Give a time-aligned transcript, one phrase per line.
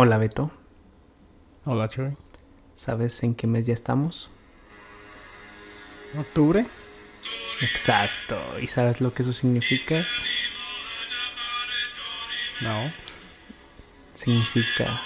[0.00, 0.52] Hola Beto,
[1.64, 2.16] Hola, Chuy.
[2.76, 4.30] ¿sabes en qué mes ya estamos?
[6.16, 6.64] ¿Octubre?
[7.62, 10.06] Exacto, ¿y sabes lo que eso significa?
[12.60, 12.92] No.
[14.14, 15.02] Significa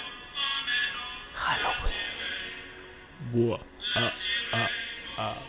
[1.33, 2.03] Halloween.
[3.33, 3.59] Buah.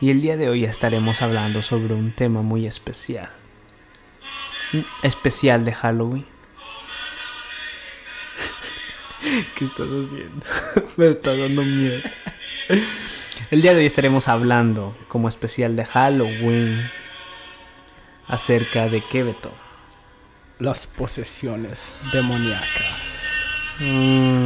[0.01, 3.29] Y el día de hoy estaremos hablando sobre un tema muy especial.
[5.03, 6.34] Especial de Halloween.
[9.57, 10.47] ¿Qué estás haciendo?
[10.97, 12.01] Me está dando miedo.
[13.51, 16.89] El día de hoy estaremos hablando como especial de Halloween
[18.29, 19.51] acerca de qué, Beto.
[20.61, 23.21] Las posesiones demoníacas.
[23.81, 24.45] Mm.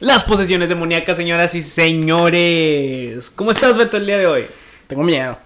[0.00, 3.30] Las posesiones demoníacas, señoras y señores.
[3.30, 4.46] ¿Cómo estás, Beto, el día de hoy?
[4.88, 5.38] Tengo miedo.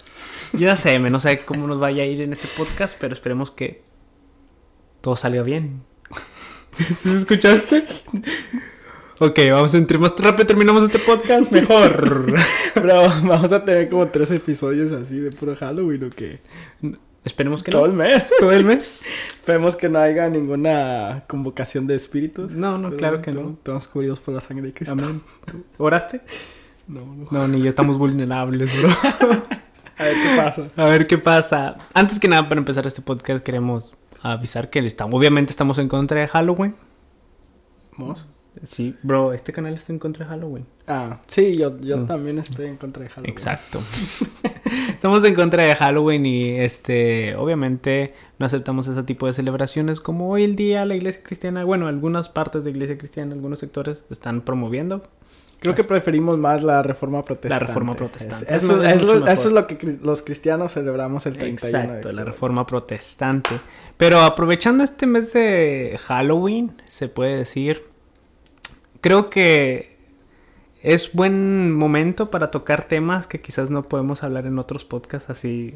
[0.55, 3.85] Ya sé, no sé cómo nos vaya a ir en este podcast, pero esperemos que
[5.03, 5.85] todo salga bien.
[6.77, 7.85] ¿Sí escuchaste?
[9.19, 12.35] Ok, vamos a entre más rápido terminamos este podcast, mejor.
[12.75, 16.41] Pero vamos a tener como tres episodios así de puro Halloween o qué.
[17.25, 17.93] Esperemos que Todo no.
[17.93, 18.27] el mes.
[18.39, 19.07] Todo el mes.
[19.37, 22.53] Esperemos que no haya ninguna convocación de espíritus.
[22.53, 23.51] No, no, claro que no.
[23.51, 24.93] Estamos cubridos por la sangre de Cristo.
[24.93, 25.23] Amén.
[25.79, 26.21] ¿Oraste?
[26.87, 27.29] No, no.
[27.31, 28.91] No, ni yo estamos vulnerables, bro.
[29.99, 30.69] A ver qué pasa.
[30.77, 31.77] A ver qué pasa.
[31.95, 33.95] Antes que nada, para empezar este podcast, queremos
[34.33, 36.75] avisar que estamos, obviamente estamos en contra de Halloween.
[37.97, 38.27] ¿Vamos?
[38.63, 40.67] Sí, bro, este canal está en contra de Halloween.
[40.87, 42.07] Ah, sí, yo, yo Mm.
[42.07, 43.31] también estoy en contra de Halloween.
[43.31, 43.81] Exacto.
[44.89, 50.31] Estamos en contra de Halloween y este, obviamente no aceptamos ese tipo de celebraciones como
[50.31, 54.41] hoy el día la iglesia cristiana, bueno, algunas partes de iglesia cristiana, algunos sectores están
[54.41, 55.03] promoviendo.
[55.59, 57.65] Creo que preferimos más la reforma protestante.
[57.65, 58.45] La reforma protestante.
[58.55, 59.29] Es- Eso, Es lo, mejor.
[59.31, 63.59] eso es lo que los cristianos celebramos el 31 de Exacto, la reforma protestante.
[63.97, 67.85] Pero aprovechando este mes de Halloween, se puede decir,
[69.01, 69.97] creo que
[70.83, 75.75] es buen momento para tocar temas que quizás no podemos hablar en otros podcasts así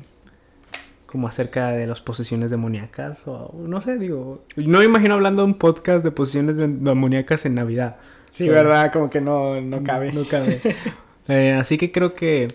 [1.06, 5.47] como acerca de las posesiones demoníacas o no sé, digo, no me imagino hablando de
[5.49, 7.97] un podcast de posesiones de- demoníacas en Navidad.
[8.30, 8.92] Sí, ¿verdad?
[8.92, 10.12] Como que no, no cabe.
[10.12, 10.60] No cabe.
[11.28, 12.48] Eh, así que creo que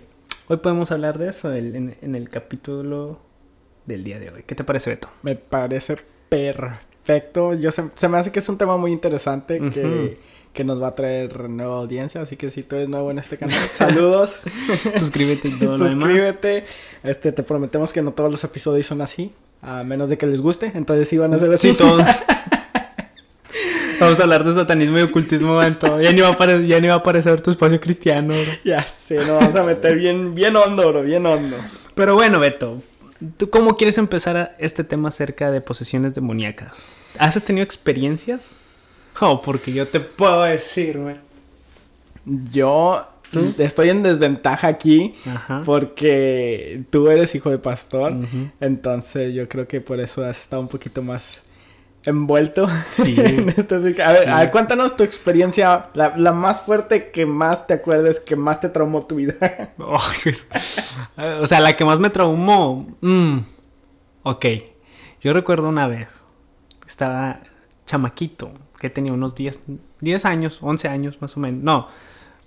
[0.48, 3.20] hoy podemos hablar de eso el- en, en el capítulo
[3.86, 4.44] del día de hoy.
[4.46, 5.08] ¿Qué te parece, Beto?
[5.22, 5.96] Me parece
[6.28, 7.54] perfecto.
[7.54, 9.72] Yo se, se me hace que es un tema muy interesante Ujú.
[9.72, 10.18] que,
[10.52, 12.20] que nos va a traer nueva audiencia.
[12.22, 14.42] Así que si tú eres nuevo en este canal, saludos.
[15.00, 15.90] Suscríbete y todo lo.
[15.90, 16.66] Suscríbete.
[17.04, 19.32] Este, te prometemos que no todos los episodios son así.
[19.62, 20.72] A menos de que les guste.
[20.76, 21.72] Entonces sí van a ser así.
[21.72, 22.06] Sí, todos.
[24.00, 26.02] Vamos a hablar de satanismo y ocultismo en todo.
[26.02, 28.34] Ya ni va a aparecer, ya ni va a aparecer tu espacio cristiano.
[28.34, 28.52] bro.
[28.64, 31.02] Ya sé, nos vamos a meter bien, bien hondo, bro.
[31.04, 31.58] Bien hondo.
[31.94, 32.82] Pero bueno, Beto,
[33.38, 36.74] ¿tú cómo quieres empezar a este tema acerca de posesiones demoníacas?
[37.18, 38.56] ¿Has tenido experiencias?
[39.22, 41.16] Oh, porque yo te puedo decir, güey.
[42.52, 43.54] Yo ¿Tú?
[43.60, 45.16] estoy en desventaja aquí.
[45.26, 45.62] Ajá.
[45.66, 48.14] Porque tú eres hijo de pastor.
[48.60, 51.44] Entonces yo creo que por eso has estado un poquito más
[52.06, 52.68] envuelto.
[52.88, 53.16] Sí.
[53.18, 54.30] en esta circa- a, ver, Sí.
[54.30, 58.60] a ver, cuéntanos tu experiencia, la, la más fuerte que más te acuerdes, que más
[58.60, 59.36] te traumó tu vida.
[59.42, 60.48] Ay, Jesús.
[61.42, 62.88] o sea, la que más me traumó.
[63.02, 63.38] mm,
[64.24, 64.46] ok.
[65.22, 66.24] Yo recuerdo una vez.
[66.86, 67.40] Estaba
[67.86, 68.52] chamaquito.
[68.80, 69.62] Que tenía unos 10,
[70.02, 71.64] 10 años, 11 años más o menos.
[71.64, 71.88] No,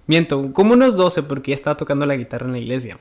[0.06, 2.98] miento, como unos 12 porque ya estaba tocando la guitarra en la iglesia.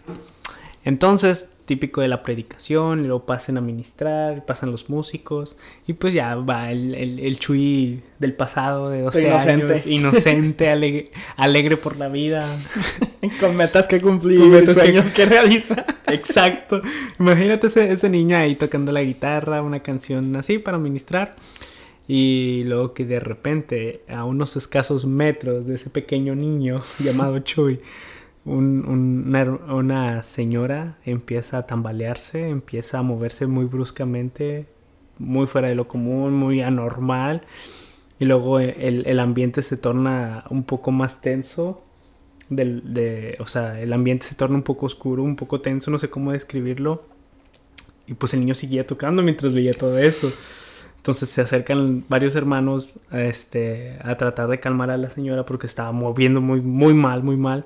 [0.88, 6.14] Entonces, típico de la predicación, y luego pasan a ministrar, pasan los músicos, y pues
[6.14, 9.74] ya va el, el, el Chuy del pasado de 12 Inocente.
[9.74, 12.46] años, inocente, alegre, alegre por la vida.
[13.42, 15.86] Con metas que cumplir, Con metas que- sueños que, realizar.
[16.08, 16.82] Exacto.
[17.20, 21.36] Imagínate ese, ese niño ahí tocando la guitarra, una canción así para ministrar.
[22.08, 27.82] Y luego que de repente, a unos escasos metros de ese pequeño niño llamado Chuy,
[28.48, 29.36] un- un-
[29.72, 34.68] una, señora empieza a tambalearse, empieza a moverse muy bruscamente,
[35.20, 37.42] muy fuera de lo común, muy anormal.
[38.20, 41.84] Y luego el, el ambiente se torna un poco más tenso.
[43.40, 46.32] O sea, el ambiente se torna un poco oscuro, un poco tenso, no sé cómo
[46.32, 47.04] describirlo.
[48.08, 50.32] Y pues el niño seguía tocando mientras veía todo eso.
[50.98, 55.68] Entonces se acercan varios hermanos a, este, a tratar de calmar a la señora porque
[55.68, 57.66] estaba moviendo muy mal, muy mal.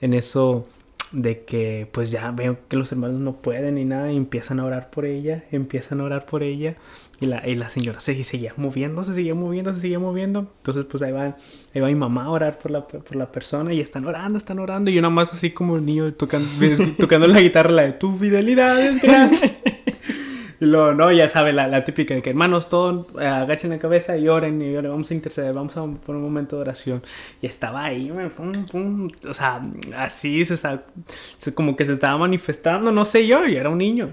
[0.00, 0.66] En eso
[1.14, 4.64] de que pues ya veo que los hermanos no pueden ni nada y empiezan a
[4.64, 6.74] orar por ella, empiezan a orar por ella
[7.20, 10.40] y la, y la señora se, seguía moviendo, se seguía moviendo, se seguía moviendo.
[10.58, 11.36] Entonces pues ahí va,
[11.74, 14.58] ahí va mi mamá a orar por la, por la persona y están orando, están
[14.58, 16.48] orando y yo nada más así como el niño tocando,
[16.98, 19.56] tocando la guitarra, la de tu fidelidad es grande.
[20.60, 23.78] Y luego, no, ya sabe la, la típica de que hermanos, todos eh, agachen la
[23.78, 27.02] cabeza y oren y oren, vamos a interceder, vamos a por un momento de oración.
[27.42, 29.60] Y estaba ahí, pum, pum, o sea,
[29.96, 30.84] así se está,
[31.54, 34.10] como que se estaba manifestando, no sé yo, y era un niño.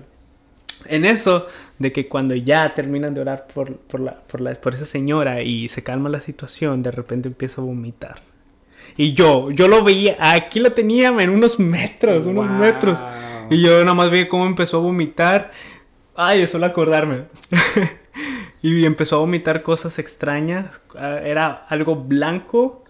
[0.88, 1.45] En eso,
[1.77, 5.44] de que cuando ya terminan de orar por, por, la, por, la, por esa señora
[5.44, 8.23] y se calma la situación, de repente empieza a vomitar.
[8.97, 12.57] Y yo, yo lo veía, aquí lo tenía en unos metros, unos Wow.
[12.57, 12.99] metros.
[13.51, 15.51] Y yo nada más vi cómo empezó a vomitar.
[16.15, 17.25] Ay, de solo acordarme.
[18.61, 20.81] y empezó a vomitar cosas extrañas.
[20.97, 22.83] Ah, Era algo blanco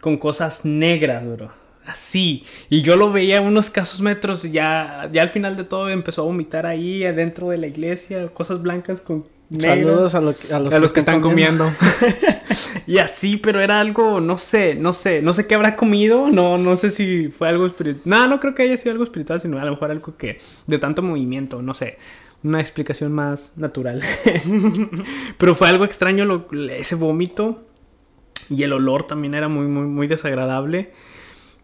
[0.00, 1.50] con cosas negras, bro.
[1.86, 2.44] Así.
[2.68, 4.44] Y yo lo veía a unos casos metros.
[4.44, 8.28] y Ya, ya al final de todo empezó a vomitar ahí adentro de la iglesia.
[8.28, 9.78] Cosas blancas con negras.
[9.78, 11.70] Saludos a, lo- a los, A los que están comiendo.
[12.86, 16.58] y así, pero era algo, no sé, no sé, no sé qué habrá comido, no,
[16.58, 18.02] no sé si fue algo espiritual.
[18.04, 20.78] No, no creo que haya sido algo espiritual, sino a lo mejor algo que de
[20.78, 21.96] tanto movimiento, no sé,
[22.42, 24.02] una explicación más natural.
[25.38, 27.64] pero fue algo extraño ese vómito
[28.50, 30.92] y el olor también era muy, muy, muy desagradable.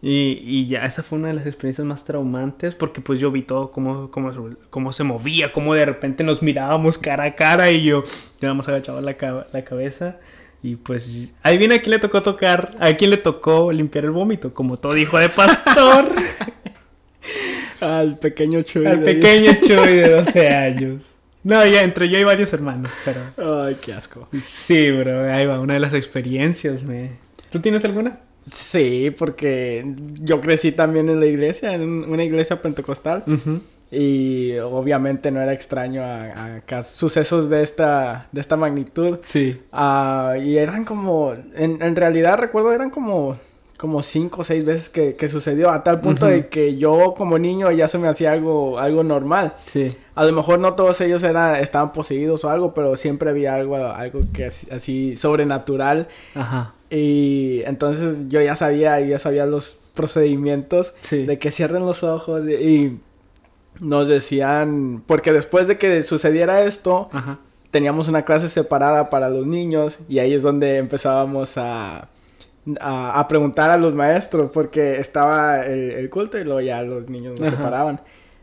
[0.01, 3.71] Y, ya esa fue una de las experiencias más traumantes porque pues yo vi todo
[3.71, 4.31] cómo, cómo,
[4.69, 8.53] cómo se movía, cómo de repente nos mirábamos cara a cara y yo, yo nada
[8.53, 9.15] más agachaba la,
[9.51, 10.19] la cabeza
[10.61, 14.11] y pues ahí viene a quién le tocó tocar, a quién le tocó limpiar el
[14.11, 16.11] vómito, como todo hijo de pastor,
[17.81, 18.85] Al pequeño Chuy.
[18.85, 21.03] al de- pequeño Chuy de 12 años.
[21.43, 24.27] No, ya entre yo y varios hermanos, pero Ay, qué asco.
[24.41, 27.11] sí, bro, ahí va, una de las experiencias, me...
[27.51, 28.17] ¿Tú tienes alguna?
[28.51, 29.85] Sí, porque
[30.21, 33.23] yo crecí también en la iglesia, en una iglesia pentecostal.
[33.91, 39.19] Y obviamente no era extraño a, a sucesos de esta, de esta magnitud.
[39.21, 39.61] Sí.
[39.71, 43.37] Ah, y eran como, en, en realidad recuerdo eran como,
[43.77, 47.37] como cinco o seis veces que, que sucedió, a tal punto de que yo como
[47.37, 49.53] niño ya se me hacía algo, algo normal.
[49.63, 49.95] Sí.
[50.15, 53.75] A lo mejor no todos ellos eran, estaban poseídos o algo, pero siempre había algo,
[53.75, 56.07] algo que así, así sobrenatural.
[56.35, 56.73] Ajá.
[56.89, 61.25] Y entonces yo ya sabía, ya sabía los procedimientos Sí.
[61.25, 62.99] de que cierren los ojos y, y
[63.81, 67.39] nos decían, porque después de que sucediera esto, Ajá.
[67.71, 72.07] teníamos una clase separada para los niños y ahí es donde empezábamos a,
[72.79, 77.09] a, a preguntar a los maestros porque estaba el, el culto y luego ya los
[77.09, 78.01] niños nos separaban.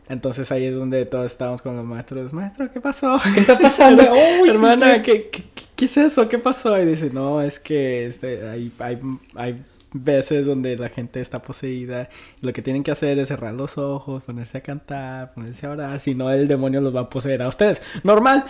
[0.09, 2.33] Entonces ahí es donde todos estábamos con los maestros.
[2.33, 3.19] Maestro, ¿qué pasó?
[3.33, 4.03] ¿Qué está pasando?
[4.13, 5.01] Sí, Hermana, sí.
[5.01, 5.43] ¿qué, qué,
[5.75, 6.27] qué es eso?
[6.27, 6.79] ¿Qué pasó?
[6.79, 8.99] Y dice, no, es que este, hay, hay,
[9.35, 12.09] hay veces donde la gente está poseída.
[12.41, 15.99] Lo que tienen que hacer es cerrar los ojos, ponerse a cantar, ponerse a orar.
[15.99, 17.81] Si no, el demonio los va a poseer a ustedes.
[18.03, 18.43] Normal,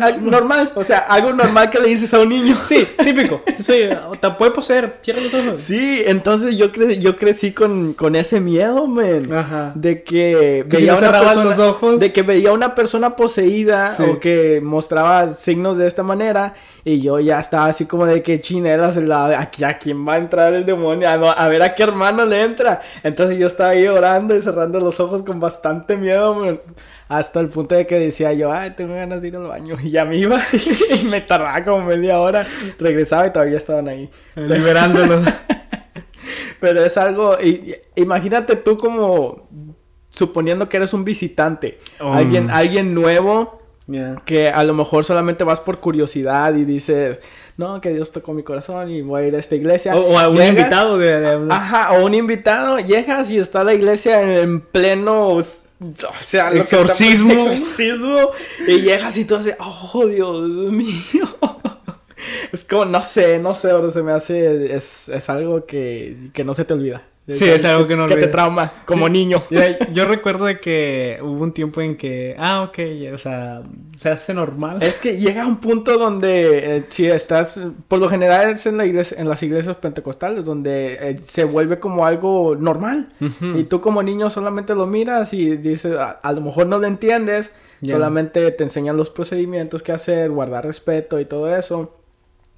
[0.00, 0.72] ah, normal.
[0.74, 2.56] O sea, algo normal que le dices a un niño.
[2.66, 3.42] Sí, típico.
[3.58, 3.88] Sí,
[4.20, 4.98] te puede poseer.
[5.02, 5.60] Cierra los ojos.
[5.60, 9.32] Sí, entonces yo, cre yo crecí con, con ese miedo, men.
[9.32, 9.72] Ajá.
[9.74, 10.98] De que Que si no
[11.44, 12.00] los ojos.
[12.00, 14.02] de que veía una persona poseída Sí.
[14.02, 16.54] o que mostraba signos de esta manera
[16.90, 20.18] y yo ya estaba así como de que chinelas la aquí a quién va a
[20.18, 23.70] entrar el demonio a, no- a ver a qué hermano le entra entonces yo estaba
[23.70, 26.60] ahí orando y cerrando los ojos con bastante miedo man,
[27.08, 29.90] hasta el punto de que decía yo ay tengo ganas de ir al baño y
[29.90, 30.38] ya me iba
[31.02, 32.46] y me tardaba como media hora
[32.78, 35.26] regresaba y todavía estaban ahí Liberándolos.
[36.60, 39.48] pero es algo y- imagínate tú como
[40.10, 42.12] suponiendo que eres un visitante Um.
[42.12, 43.57] alguien alguien nuevo
[44.26, 47.20] Que a lo mejor solamente vas por curiosidad y dices,
[47.56, 49.96] no, que Dios tocó mi corazón y voy a ir a esta iglesia.
[49.96, 53.64] O, o a un Llegas- invitado de, de- Ajá, o un invitado, llegas y está
[53.64, 55.42] la iglesia en, en pleno, o
[56.20, 57.32] sea, lo Exorcismo.
[57.32, 58.30] exorcismo,
[58.66, 61.26] y llegas y tú haces, oh, Dios mío.
[62.52, 66.44] Es como, no sé, no sé, ahora se me hace, es, es algo que, que
[66.44, 67.02] no se te olvida.
[67.30, 69.42] Sí, es algo que no Que te trauma, como niño.
[69.92, 72.78] Yo recuerdo de que hubo un tiempo en que, ah, ok,
[73.12, 73.62] o sea,
[73.98, 74.82] se hace normal.
[74.82, 78.86] Es que llega un punto donde eh, si estás, por lo general es en la
[78.86, 83.12] iglesia, en las iglesias pentecostales donde eh, se vuelve como algo normal.
[83.40, 86.86] Y tú como niño solamente lo miras y dices, a, a lo mejor no lo
[86.86, 91.97] entiendes, solamente te enseñan los procedimientos que hacer, guardar respeto y todo eso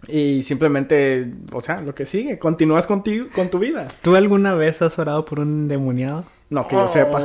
[0.09, 3.87] y simplemente, o sea, lo que sigue, continúas contigo, con tu vida.
[4.03, 6.25] ¿Tú alguna vez has orado por un endemoniado?
[6.49, 7.21] No que yo sepa.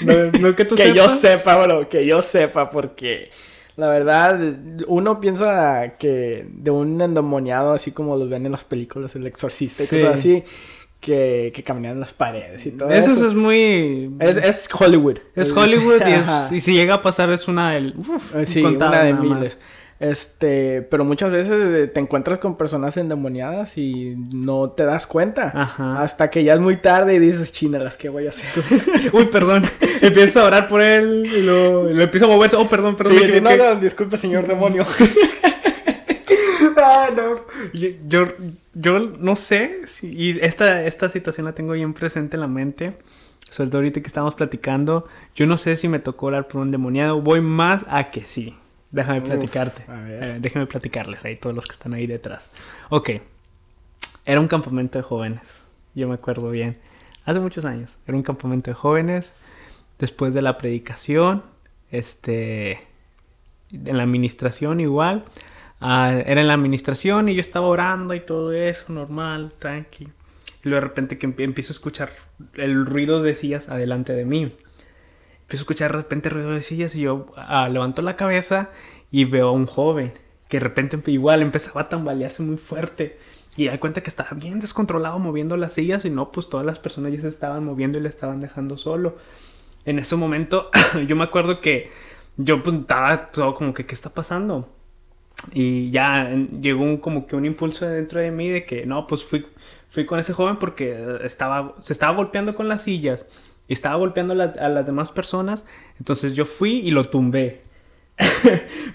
[0.00, 3.30] No, no que tú que yo sepa, bro, que yo sepa, porque
[3.76, 4.40] la verdad,
[4.88, 9.82] uno piensa que de un endemoniado, así como los ven en las películas, el exorcista
[9.82, 10.00] y Sí.
[10.00, 10.42] cosas así,
[11.00, 13.12] que, que caminan en las paredes y todo eso.
[13.12, 14.10] Eso es muy...
[14.20, 15.18] Es, es Hollywood.
[15.36, 17.94] Es Hollywood y, es- y si llega a pasar es una del...
[17.96, 19.58] uf, Eh, Sí, una de más.
[20.00, 25.52] Este, pero muchas veces eh, te encuentras con personas endemoniadas y no te das cuenta.
[25.54, 26.02] Ajá.
[26.02, 28.50] Hasta que ya es muy tarde y dices, chinelas, ¿qué voy a hacer?
[29.12, 29.64] Uy, perdón.
[30.02, 32.56] empiezo a orar por él y lo, lo empiezo a moverse.
[32.56, 33.18] Oh, perdón, perdón.
[33.30, 34.84] Sí, no, no, disculpe, señor demonio.
[36.76, 37.40] Ah, no.
[37.72, 38.26] Yo,
[38.74, 42.96] yo no sé si y esta, esta situación la tengo bien presente en la mente.
[43.48, 45.06] Sobre todo ahorita que estamos platicando.
[45.34, 47.22] Yo no sé si me tocó orar por un demoniado.
[47.22, 48.54] Voy más a que sí.
[48.94, 49.82] Déjame Uf, platicarte.
[49.90, 50.22] a ver.
[50.22, 52.50] Eh, déjame platicarles ahí, todos los que están ahí detrás.
[52.90, 53.10] Ok.
[54.24, 55.64] Era un campamento de jóvenes.
[55.94, 56.78] Yo me acuerdo bien.
[57.24, 57.98] Hace muchos años.
[58.06, 59.32] Era un campamento de jóvenes.
[59.98, 61.42] Después de la predicación.
[61.90, 62.86] Este.
[63.72, 65.24] En la administración igual.
[65.80, 70.04] Ah, era en la administración y yo estaba orando y todo eso, normal, tranqui.
[70.04, 72.10] Y luego de repente que empie- empiezo a escuchar
[72.54, 74.56] el ruido de sillas adelante de mí.
[75.44, 78.70] Empiezo a escuchar de repente ruido de sillas y yo ah, levanto la cabeza
[79.10, 80.12] y veo a un joven
[80.48, 83.18] que de repente igual empezaba a tambalearse muy fuerte.
[83.56, 86.78] Y da cuenta que estaba bien descontrolado moviendo las sillas y no, pues todas las
[86.78, 89.16] personas ya se estaban moviendo y le estaban dejando solo.
[89.84, 90.70] En ese momento
[91.06, 91.90] yo me acuerdo que
[92.38, 94.70] yo pues estaba todo como que, ¿qué está pasando?
[95.52, 99.22] Y ya llegó un, como que un impulso dentro de mí de que no, pues
[99.22, 99.46] fui,
[99.90, 103.26] fui con ese joven porque estaba, se estaba golpeando con las sillas
[103.68, 105.66] estaba golpeando a las, a las demás personas.
[105.98, 107.62] Entonces yo fui y lo tumbé.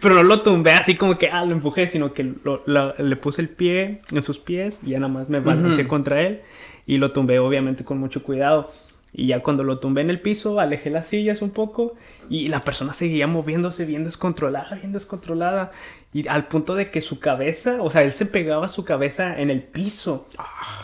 [0.02, 3.16] Pero no lo tumbé así como que, ah, lo empujé, sino que lo- lo- le
[3.18, 5.90] puse el pie en sus pies y ya nada más me balancé Ujú.
[5.90, 6.42] contra él
[6.86, 8.70] y lo tumbé obviamente con mucho cuidado.
[9.12, 11.96] Y ya cuando lo tumbé en el piso, alejé las sillas un poco
[12.30, 15.72] y la persona seguía moviéndose bien descontrolada, bien descontrolada.
[16.12, 19.52] Y al punto de que su cabeza, o sea, él se pegaba su cabeza en
[19.52, 20.28] el piso.
[20.40, 20.84] Ah,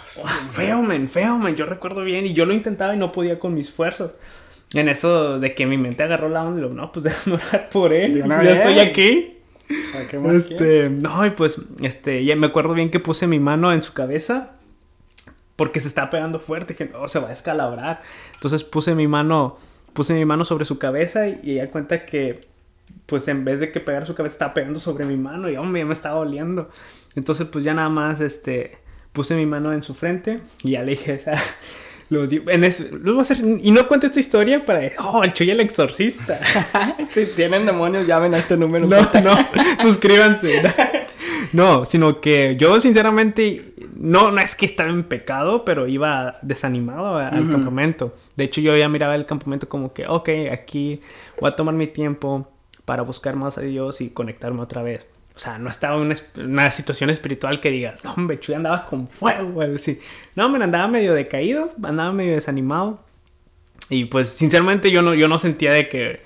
[0.54, 1.56] feo, men, feo, men.
[1.56, 4.16] Yo recuerdo bien y yo lo intentaba y no podía con mis fuerzas.
[4.74, 7.70] En eso de que mi mente agarró la onda y lo, no, pues déjame orar
[7.70, 8.24] por él.
[8.24, 8.88] Ya estoy vez.
[8.88, 9.38] aquí.
[9.94, 10.36] ¿Para qué más?
[10.36, 13.94] Este, no, y pues, este, ya me acuerdo bien que puse mi mano en su
[13.94, 14.52] cabeza
[15.56, 18.04] porque se está pegando fuerte, que no, se va a descalabrar.
[18.36, 19.58] Entonces puse mi mano,
[19.94, 22.48] puse mi mano sobre su cabeza y, y ya cuenta que,
[23.06, 25.82] pues en vez de que pegar su cabeza, estaba pegando sobre mi mano y, hombre,
[25.82, 26.70] ya me estaba doliendo.
[27.16, 28.78] Entonces, pues ya nada más, este,
[29.14, 31.42] puse mi mano en su frente y ya le dije, o sea,
[32.10, 35.34] lo en eso, lo voy a hacer, y no cuento esta historia para, oh, el
[35.34, 36.40] Choy el exorcista.
[37.10, 38.88] si tienen demonios, llamen a este número.
[38.88, 39.38] No, no,
[39.82, 40.62] suscríbanse.
[41.54, 47.18] No, sino que yo sinceramente no, no es que estaba en pecado, pero iba desanimado
[47.18, 48.14] al campamento.
[48.36, 51.02] De hecho, yo ya miraba el campamento como que, ok, aquí
[51.40, 52.55] voy a tomar mi tiempo
[52.86, 55.06] para buscar más a Dios y conectarme otra vez.
[55.36, 58.86] O sea, no estaba en una, una situación espiritual que digas, no, hombre, Chuy andaba
[58.86, 60.00] con fuego, algo así.
[60.36, 63.04] No, me andaba medio decaído, andaba medio desanimado.
[63.90, 66.22] Y pues, sinceramente, yo no, yo no sentía de que,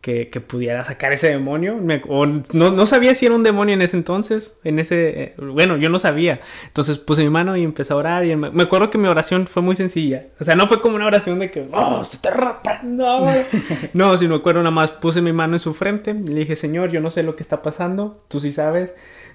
[0.00, 1.76] que, que pudiera sacar ese demonio.
[1.76, 4.58] Me- o no, no sabía si era un demonio en ese entonces.
[4.64, 5.22] En ese.
[5.22, 6.40] eh, bueno, yo no sabía.
[6.66, 8.24] Entonces puse mi mano y empecé a orar.
[8.24, 10.26] Y me, me acuerdo que mi oración fue muy sencilla.
[10.40, 11.68] O sea, no fue como una oración de que.
[11.72, 13.06] ¡Oh, se te reprendo!
[13.06, 13.44] ahora".
[13.92, 14.90] no, sino me acuerdo nada más.
[14.92, 16.10] Puse mi mano en su frente.
[16.12, 18.24] Y le dije, Señor, yo no sé lo que está pasando.
[18.28, 18.94] Tú sí sabes.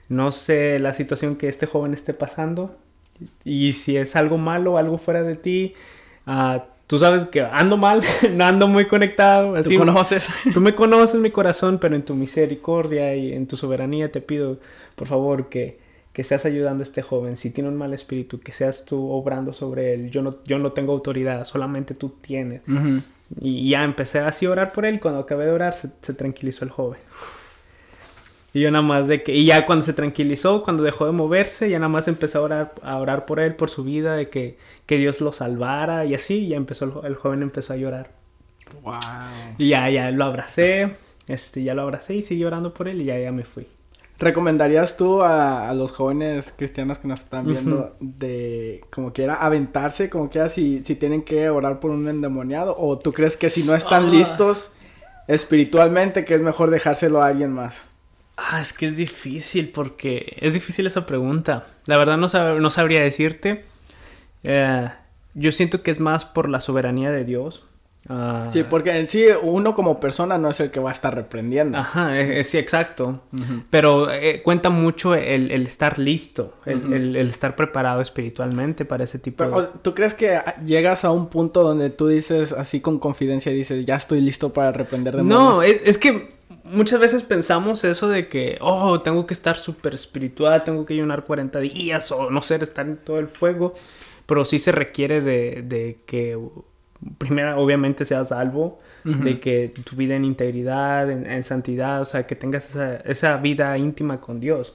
[0.10, 2.76] No sé la situación que este joven esté pasando.
[3.44, 5.74] Y si es algo malo, algo fuera de ti.
[6.26, 8.02] ah, Tú sabes que ando mal,
[8.34, 9.54] no ando muy conectado.
[9.54, 10.28] ¿Tú Así, conoces?
[10.54, 14.60] Tú me conoces mi corazón, pero en tu misericordia y en tu soberanía te pido,
[14.96, 15.80] por favor, que,
[16.14, 17.38] que seas ayudando a este joven.
[17.38, 20.12] Si tiene un mal espíritu, que seas tú obrando sobre él.
[20.12, 22.62] Yo no, yo no tengo autoridad, solamente tú tienes.
[23.42, 25.00] Y ya empecé así a orar por él.
[25.00, 27.00] Cuando acabé de orar, se, se tranquilizó el joven.
[28.56, 29.34] Y yo nada más de que...
[29.36, 32.74] Y ya cuando se tranquilizó, cuando dejó de moverse, ya nada más empecé a orar,
[32.84, 36.06] a orar por él, por su vida, de que, que Dios lo salvara.
[36.06, 38.12] Y así, y ya empezó el, jo- el joven empezó a llorar.
[38.82, 38.94] Wow.
[39.58, 40.94] Y ya, ya lo abracé,
[41.28, 43.68] este, ya lo abracé y seguí orando por él y ya, ya me fui.
[44.20, 50.10] ¿Recomendarías tú a, a los jóvenes cristianos que nos están viendo de como quiera aventarse,
[50.10, 52.74] como quiera si, si tienen que orar por un endemoniado?
[52.80, 54.10] ¿O tú crees que si no están Ah.
[54.10, 54.72] listos
[55.28, 57.86] espiritualmente que es mejor dejárselo a alguien más?
[58.38, 61.68] Ah, es que es difícil porque es difícil esa pregunta.
[61.86, 63.64] La verdad no, sab- no sabría decirte.
[64.44, 64.90] Eh,
[65.34, 67.64] yo siento que es más por la soberanía de Dios.
[68.08, 71.16] Ah, Sí, porque en sí uno como persona no es el que va a estar
[71.16, 71.78] reprendiendo.
[71.80, 73.24] Ajá, eh, eh, sí, exacto.
[73.72, 76.94] Pero eh, cuenta mucho el, el estar listo, el, Ujú.
[76.94, 79.68] el- el estar preparado espiritualmente para ese tipo Pero, de...
[79.82, 83.96] ¿Tú crees que llegas a un punto donde tú dices así con confidencia, dices, ya
[83.96, 85.42] estoy listo para reprender demonios?
[85.56, 86.35] No, es, es que
[86.66, 91.24] muchas veces pensamos eso de que, oh, tengo que estar súper espiritual, tengo que ayunar
[91.24, 93.74] 40 días o no sé, estar en todo el fuego,
[94.26, 96.38] pero sí se requiere de, de que
[97.18, 102.36] primera, obviamente seas salvo, de que tu vida en integridad, en, santidad, o sea, que
[102.36, 104.74] tengas esa, esa, vida íntima con Dios.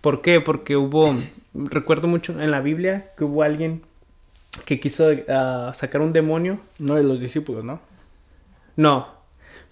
[0.00, 0.40] ¿Por qué?
[0.40, 1.14] Porque hubo,
[1.52, 3.82] recuerdo mucho en la Biblia que hubo alguien
[4.64, 6.58] que quiso ah, sacar un demonio.
[6.78, 7.80] No de los discípulos, ¿no?
[8.76, 9.15] No.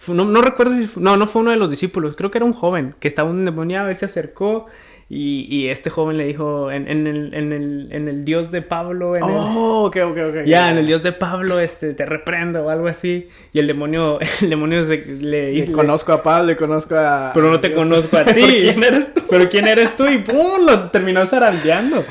[0.09, 0.89] No, no recuerdo si...
[1.01, 2.17] No, no fue uno de los discípulos.
[2.17, 3.89] Creo que era un joven que estaba un endemoniado.
[3.89, 4.67] Él se acercó
[5.09, 8.63] y, y, este joven le dijo, en, en, el, en, el, en el Dios de
[8.63, 10.45] Pablo, en oh, ok, ok, ok.
[10.47, 13.29] Ya, en el Dios de Pablo, este, te reprendo o algo así.
[13.53, 17.33] Y el demonio, el demonio le, le, conozco a Pablo, le conozco a...
[17.35, 18.43] Pero no te conozco a ti.
[18.43, 19.23] ¿Quién eres tú?
[19.29, 20.07] Pero ¿quién eres tú?
[20.07, 20.65] Y ¡pum!
[20.67, 22.03] Lo terminó zarandeando.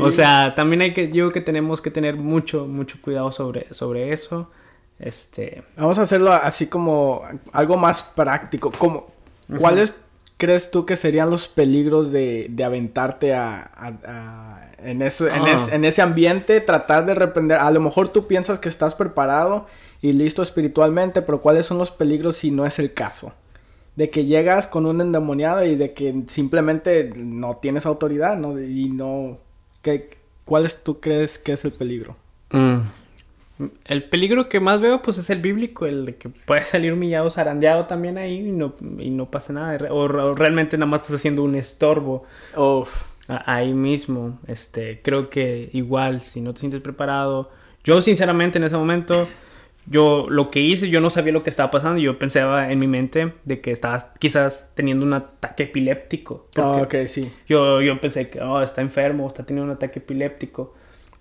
[0.00, 4.12] O sea, también hay que, yo que tenemos que tener mucho, mucho cuidado sobre, sobre
[4.12, 4.50] eso.
[4.98, 5.62] Este...
[5.76, 7.22] Vamos a hacerlo así como
[7.52, 8.70] algo más práctico.
[8.70, 9.06] Como,
[9.58, 9.94] ¿Cuál es
[10.36, 15.66] crees tú que serían los peligros de, de aventarte a, en, eso, en, ah.
[15.72, 17.58] en, ese ambiente, tratar de reprender?
[17.58, 19.66] A lo mejor tú piensas que estás preparado
[20.02, 23.32] y listo espiritualmente, pero ¿cuáles son los peligros si no es el caso?
[23.96, 28.60] De que llegas con un endemoniado y de que simplemente no tienes autoridad, ¿no?
[28.60, 29.38] Y no...
[29.82, 32.16] ¿qué, ¿Cuál es, tú crees que es el peligro?
[32.50, 32.80] Mm.
[33.84, 37.30] El peligro que más veo, pues, es el bíblico, el de que puedes salir humillado,
[37.30, 39.92] zarandeado también ahí y no, y no pasa nada.
[39.92, 42.24] O, realmente nada más estás haciendo un estorbo.
[43.28, 44.38] ahí mismo.
[44.46, 47.50] Este, creo que igual, si no te sientes preparado.
[47.84, 49.28] Yo, sinceramente, en ese momento,
[49.86, 51.98] yo lo que hice, yo no sabía lo que estaba pasando.
[51.98, 56.46] Yo pensaba en mi mente de que estabas quizás teniendo un ataque epiléptico.
[56.56, 57.30] Ah, ok, sí.
[57.46, 60.74] Yo, yo pensé que, oh, está enfermo, está teniendo un ataque epiléptico.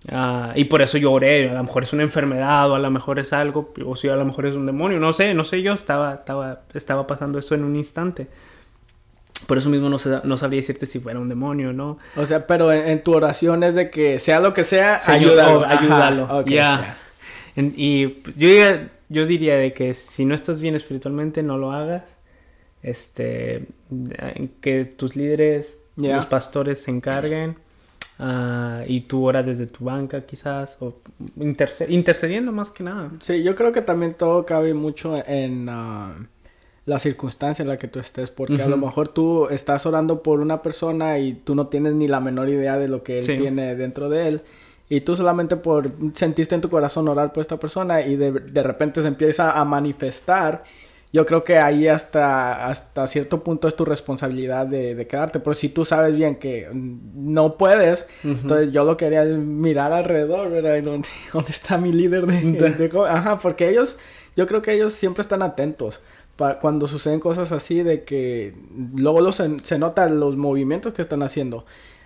[0.10, 2.91] Ah, y por eso yo oré, a lo mejor es una enfermedad o a lo
[2.91, 5.62] mejor es algo, o si a lo mejor es un demonio, no sé, no sé
[5.62, 8.27] yo, estaba, estaba, estaba pasando eso en un instante.
[9.48, 11.98] Por eso mismo no, no sabría decirte si fuera un demonio no.
[12.15, 15.65] O sea, pero en, tu oración es de que sea lo que sea, ayúdalo.
[15.65, 16.45] ayúdalo.
[16.45, 16.98] ya.
[17.55, 22.17] Y yo diría, yo diría de que si no estás bien espiritualmente, no lo hagas.
[22.81, 23.67] Este,
[24.62, 27.57] que tus líderes, los pastores se encarguen.
[28.25, 30.96] Ah, y tú oras desde tu banca quizás, o
[31.36, 33.12] intercediendo más que nada.
[33.20, 36.25] Sí, yo creo que también todo cabe mucho en uh,
[36.86, 40.39] la circunstancia en la que tú estés, porque a lo mejor tú estás orando por
[40.39, 43.75] una persona y tú no tienes ni la menor idea de lo que él tiene
[43.75, 44.42] dentro de él.
[44.88, 48.64] Y tú solamente por sentiste en tu corazón orar por esta persona y de, de
[48.64, 50.64] repente se empieza a manifestar
[51.13, 55.39] yo creo que ahí hasta, hasta cierto punto es tu responsabilidad de, quedarte.
[55.39, 60.81] Pero si tú sabes bien que no puedes, entonces yo lo quería mirar alrededor, ¿verdad?
[60.81, 63.97] ¿Dónde, dónde está mi líder de, Ajá, porque ellos,
[64.35, 66.01] yo creo que ellos siempre están atentos.
[66.59, 68.55] cuando suceden cosas así de que
[68.95, 71.63] luego se, se notan los movimientos que están haciendo.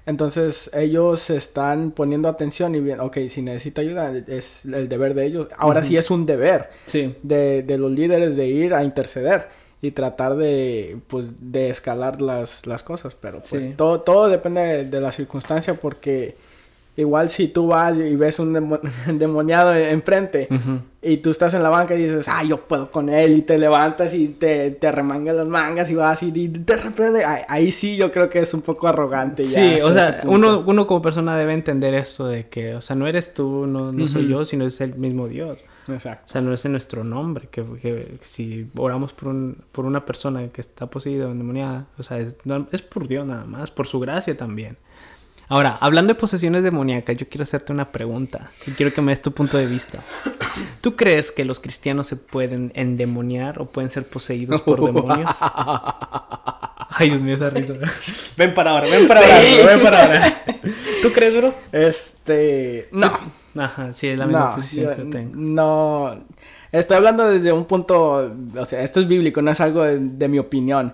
[0.08, 5.26] Entonces ellos están poniendo atención y bien, ok, si necesita ayuda es el deber de
[5.26, 5.50] ellos.
[5.58, 6.70] Ahora sí es un deber
[7.24, 9.50] de, de, los líderes de ir a interceder
[9.82, 13.16] y tratar de, pues, de escalar las, las cosas.
[13.16, 16.38] Pero pues todo, todo depende de la circunstancia porque
[16.98, 18.80] Igual si tú vas y ves un
[19.20, 20.50] demoniado enfrente
[21.00, 23.60] y tú estás en la banca y dices, ah, yo puedo con él y te
[23.60, 27.24] levantas y te, te remangas las mangas y vas y te reprende.
[27.24, 29.44] Ahí, sí yo creo que es un poco arrogante.
[29.44, 32.96] Ya sí, o sea, uno, uno como persona debe entender esto de que, o sea,
[32.96, 35.60] no eres tú, no, no soy yo, sino es el mismo Dios.
[35.88, 36.26] Exacto.
[36.26, 40.04] O sea, no es en nuestro nombre, que, que si oramos por, un, por una
[40.04, 42.36] persona que está poseída o endemoniada, o sea, es,
[42.72, 44.78] es por Dios nada más, por su gracia también.
[45.50, 49.22] Ahora, hablando de posesiones demoníacas, yo quiero hacerte una pregunta y quiero que me des
[49.22, 50.00] tu punto de vista.
[50.82, 55.30] ¿Tú crees que los cristianos se pueden endemoniar o pueden ser poseídos por demonios?
[56.90, 57.74] Ay, Dios mío, esa risa.
[58.36, 60.34] Ven para ahora, ven para ahora, ven para ahora.
[61.02, 61.54] ¿Tú crees, bro?
[61.72, 63.12] Este, no.
[63.58, 65.32] Ajá, sí, es la misma posición que tengo.
[65.36, 66.26] No,
[66.72, 70.40] Estoy hablando desde un punto, o sea, esto es bíblico, no es algo de, mi
[70.40, 70.94] opinión,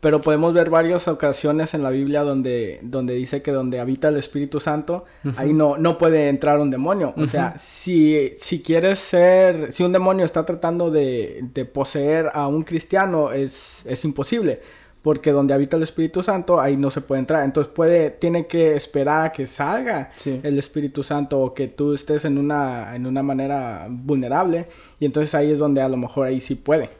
[0.00, 4.16] pero podemos ver varias ocasiones en la Biblia donde, donde dice que donde habita el
[4.16, 5.04] Espíritu Santo,
[5.36, 7.12] ahí no, no puede entrar un demonio.
[7.16, 12.46] O sea, si, si quieres ser, si un demonio está tratando de, de poseer a
[12.46, 14.60] un cristiano, es, es imposible
[15.02, 17.44] porque donde habita el Espíritu Santo ahí no se puede entrar.
[17.44, 22.24] Entonces puede, tiene que esperar a que salga el Espíritu Santo o que tú estés
[22.24, 24.66] en una, en una manera vulnerable
[24.98, 26.90] y entonces ahí es donde a lo mejor ahí sí puede.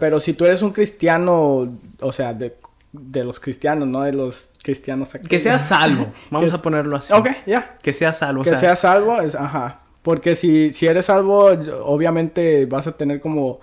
[0.00, 2.56] Pero si tú eres un cristiano, o sea, de,
[2.92, 5.28] de los cristianos, no de los cristianos aquí.
[5.28, 7.12] Que sea salvo, vamos a ponerlo así.
[7.12, 7.76] Ok, ya.
[7.82, 8.42] Que sea salvo.
[8.42, 9.82] Que sea salvo, es, ajá.
[10.02, 11.46] Porque si, si eres salvo,
[11.84, 13.60] obviamente vas a tener como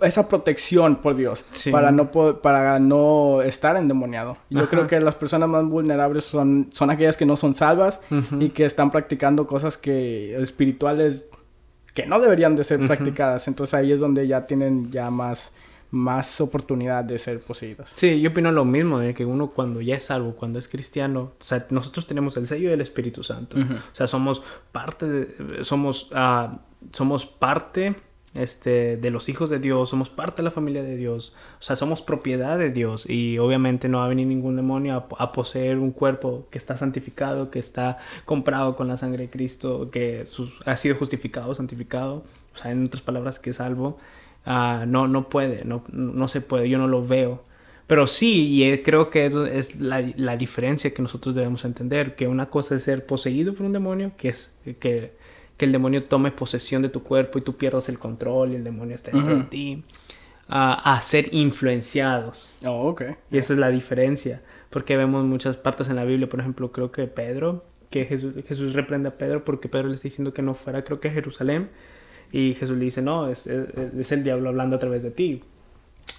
[0.00, 4.36] esa protección por Dios para no para no estar endemoniado.
[4.50, 8.00] Yo creo que las personas más vulnerables son son aquellas que no son salvas
[8.38, 11.26] y que están practicando cosas que espirituales
[11.96, 13.48] que no deberían de ser practicadas.
[13.48, 15.50] Entonces ahí es donde ya tienen ya más,
[15.90, 17.88] más oportunidad de ser poseídos.
[17.94, 21.32] Sí, yo opino lo mismo, de que uno cuando ya es salvo, cuando es cristiano,
[21.40, 23.56] o sea, nosotros tenemos el sello del Espíritu Santo.
[23.56, 26.58] O sea, somos parte de, somos, ah,
[26.92, 27.96] somos parte
[28.36, 31.76] este, de los hijos de Dios, somos parte de la familia de Dios, o sea,
[31.76, 35.90] somos propiedad de Dios y obviamente no va a venir ningún demonio a, poseer un
[35.90, 40.26] cuerpo que está santificado, que está comprado con la sangre de Cristo, que
[40.64, 43.98] ha sido justificado, santificado, o sea, en otras palabras, que es salvo.
[44.44, 47.42] Ah, no, no puede, no, no se puede, yo no lo veo.
[47.86, 52.16] Pero sí, y eh, creo que eso es la, la, diferencia que nosotros debemos entender,
[52.16, 55.12] que una cosa es ser poseído por un demonio, que es que
[55.56, 58.64] que el demonio tome posesión de tu cuerpo y tú pierdas el control y el
[58.64, 59.84] demonio esté dentro de ti.
[60.48, 62.50] a ser influenciados.
[62.64, 63.02] Oh, ok.
[63.30, 64.42] Y esa es la diferencia.
[64.70, 68.74] Porque vemos muchas partes en la Biblia, por ejemplo, creo que Pedro, que Jesús, Jesús
[68.74, 71.70] reprende a Pedro porque Pedro le está diciendo que no fuera, creo que a Jerusalén.
[72.32, 75.42] Y Jesús le dice, no, es, es, el diablo hablando a través de ti.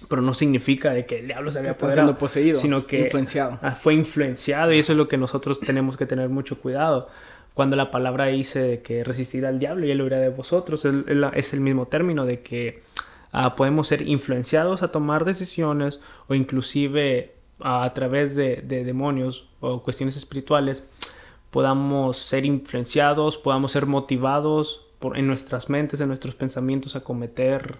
[0.08, 3.58] Pero no significa de que el diablo se había siendo poseído, sino que influenciado.
[3.62, 7.08] Ah, fue influenciado y eso es lo que nosotros tenemos que tener mucho cuidado
[7.58, 11.60] cuando la palabra dice que resistir al diablo y él huirá de vosotros, es el
[11.60, 12.84] mismo término de que
[13.32, 20.16] ah, podemos ser influenciados a tomar decisiones o inclusive a través de, demonios o cuestiones
[20.16, 20.84] espirituales
[21.50, 27.78] podamos ser influenciados, podamos ser motivados en nuestras mentes, en nuestros pensamientos a cometer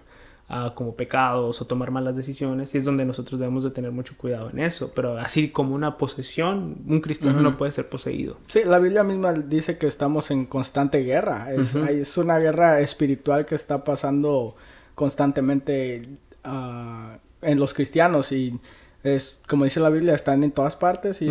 [0.73, 4.49] como pecados o tomar malas decisiones y es donde nosotros debemos de tener mucho cuidado
[4.49, 4.91] en eso.
[4.95, 8.37] Pero así como una posesión un cristiano no puede ser poseído.
[8.47, 11.51] Sí la Biblia misma dice que estamos en constante guerra.
[11.51, 14.55] Es, es una guerra espiritual que está pasando
[14.95, 16.01] constantemente
[16.43, 18.59] ah, en los cristianos y
[19.03, 21.29] es como dice la Biblia, están en todas partes y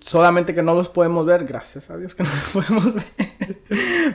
[0.00, 3.58] solamente que no los podemos ver, gracias a Dios que no los podemos ver.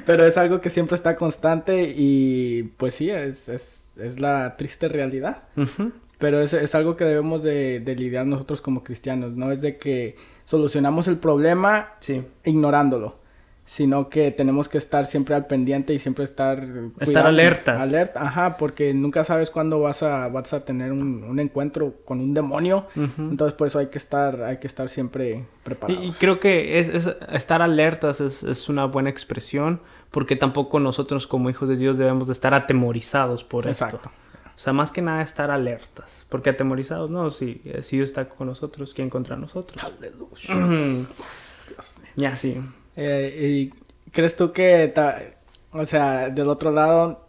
[0.05, 4.89] Pero es algo que siempre está constante y pues sí, es, es, es la triste
[4.89, 5.43] realidad.
[6.19, 9.77] Pero es, es, algo que debemos de, de, lidiar nosotros como cristianos, no es de
[9.77, 10.15] que
[10.45, 11.89] solucionamos el problema
[12.45, 13.22] ignorándolo
[13.73, 16.63] sino que tenemos que estar siempre al pendiente y siempre estar
[16.99, 21.39] estar alertas alerta ajá porque nunca sabes cuándo vas a vas a tener un, un
[21.39, 22.85] encuentro con un demonio
[23.17, 26.87] entonces por eso hay que estar hay que estar siempre preparados y, creo que es,
[26.87, 29.81] es estar alertas es, es, una buena expresión
[30.11, 33.95] porque tampoco nosotros como hijos de Dios debemos de estar atemorizados por Exacto.
[33.97, 34.11] esto
[34.55, 36.27] o sea, más que nada estar alertas.
[36.29, 39.83] Porque atemorizados, no, si, si Dios está con nosotros, ¿quién contra nosotros?
[39.83, 41.07] Aleluya.
[42.15, 42.61] Ya, sí.
[42.95, 44.93] Eh, ¿Y crees tú que,
[45.71, 47.27] o sea, del otro lado,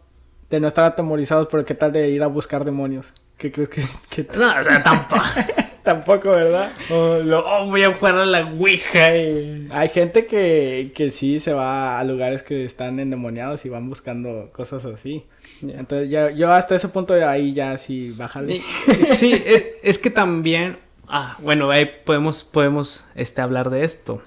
[0.50, 3.12] de no estar atemorizados, pero qué tal de ir a buscar demonios?
[3.38, 3.82] ¿Qué crees que...?
[4.38, 5.22] No, o sea, tampoco.
[5.84, 6.72] tampoco, ¿verdad?
[6.90, 12.00] O oh, voy a jugar a la Ouija Hay gente que, que sí se va
[12.00, 15.24] a lugares que están endemoniados y van buscando cosas así.
[15.62, 18.62] Entonces, ya, yo hasta ese punto de ahí ya sí, bájale.
[19.04, 20.78] Sí, es, es, que también...
[21.06, 24.22] Ah, bueno, ahí podemos, podemos este, hablar de esto.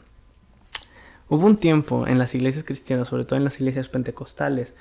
[1.29, 4.73] Hubo un tiempo en las iglesias cristianas, sobre todo en las iglesias pentecostales,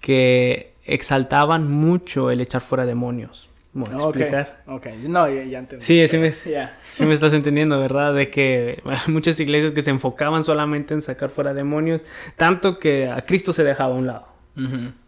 [0.00, 3.48] que exaltaban mucho el echar fuera demonios.
[3.74, 4.62] ¿Me explicar?
[4.66, 5.84] Ok, no, ya, ya entendí.
[5.84, 8.14] Sí, sí me, sí me estás entendiendo, ¿verdad?
[8.14, 12.02] De que muchas iglesias que se enfocaban solamente en sacar fuera demonios,
[12.36, 14.31] tanto que a Cristo se dejaba a un lado.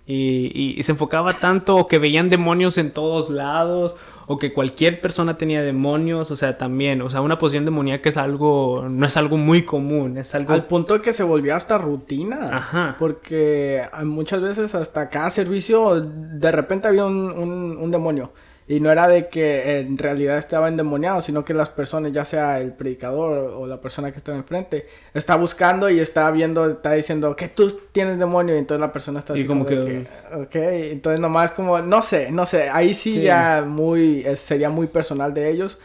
[0.07, 3.95] Y, y, se enfocaba tanto o que veían demonios en todos lados
[4.27, 8.17] o que cualquier persona tenía demonios, o sea, también, o sea, una posición demoníaca es
[8.17, 10.53] algo, no es algo muy común, es algo...
[10.53, 12.57] Al punto de que se volvió hasta rutina.
[12.57, 12.97] Ajá.
[12.99, 18.33] Porque muchas veces hasta cada servicio de repente había un, un, un demonio.
[18.67, 22.61] Y no era de que en realidad estaba endemoniado, sino que las personas, ya sea
[22.61, 27.37] el predicador o la persona que estaba enfrente, está buscando y está viendo, está diciendo
[27.37, 30.07] que tú tienes demonio y entonces la persona está así como, que...
[30.35, 35.35] ok, entonces nomás como, no sé, no sé, ahí sí, ya muy, sería muy personal
[35.35, 35.79] de ellos,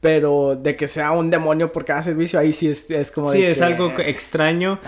[0.00, 3.30] pero de que sea un demonio por cada servicio, ahí sí es, es como...
[3.30, 4.80] Sí, es algo extraño.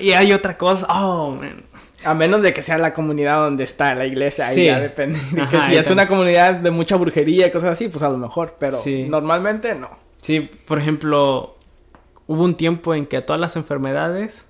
[0.00, 1.64] Y hay otra cosa, oh, man.
[2.04, 5.18] A menos de que sea la comunidad donde está la iglesia, ahí ya depende.
[5.50, 8.56] que si es una comunidad de mucha brujería y cosas así, pues a lo mejor,
[8.58, 8.76] pero
[9.08, 9.90] normalmente no.
[10.20, 11.56] Sí, por ejemplo,
[12.26, 14.46] hubo un tiempo en que a todas las enfermedades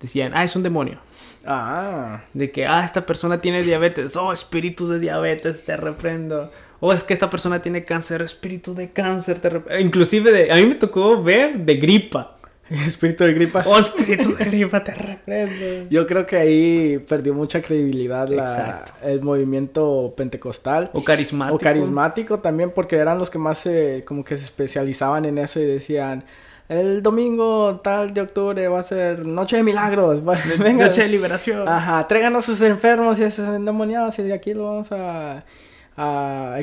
[0.00, 0.98] decían, ah, es un demonio.
[1.46, 2.22] Ah.
[2.34, 6.50] De que, ah, esta persona tiene diabetes, oh, espíritu de diabetes, te reprendo.
[6.80, 9.82] O oh, es que esta persona tiene cáncer, espíritu de cáncer, te reprendo.
[9.82, 12.35] Inclusive, de, a mí me tocó ver de gripa.
[12.86, 13.62] Espíritu de gripa.
[13.64, 15.88] Oh, espíritu de gripa, te reprendo.
[15.88, 20.90] Yo creo que ahí perdió mucha credibilidad la, el movimiento pentecostal.
[20.92, 21.56] O carismático.
[21.56, 25.60] O carismático también, porque eran los que más se, como que se especializaban en eso
[25.60, 26.24] y decían,
[26.68, 30.24] el domingo tal de octubre va a ser Noche de Milagros.
[30.58, 30.86] Venga.
[30.86, 31.68] Noche de liberación.
[31.68, 35.44] Ajá, traigan a sus enfermos y a sus endemoniados y de aquí lo vamos a,
[35.96, 36.56] a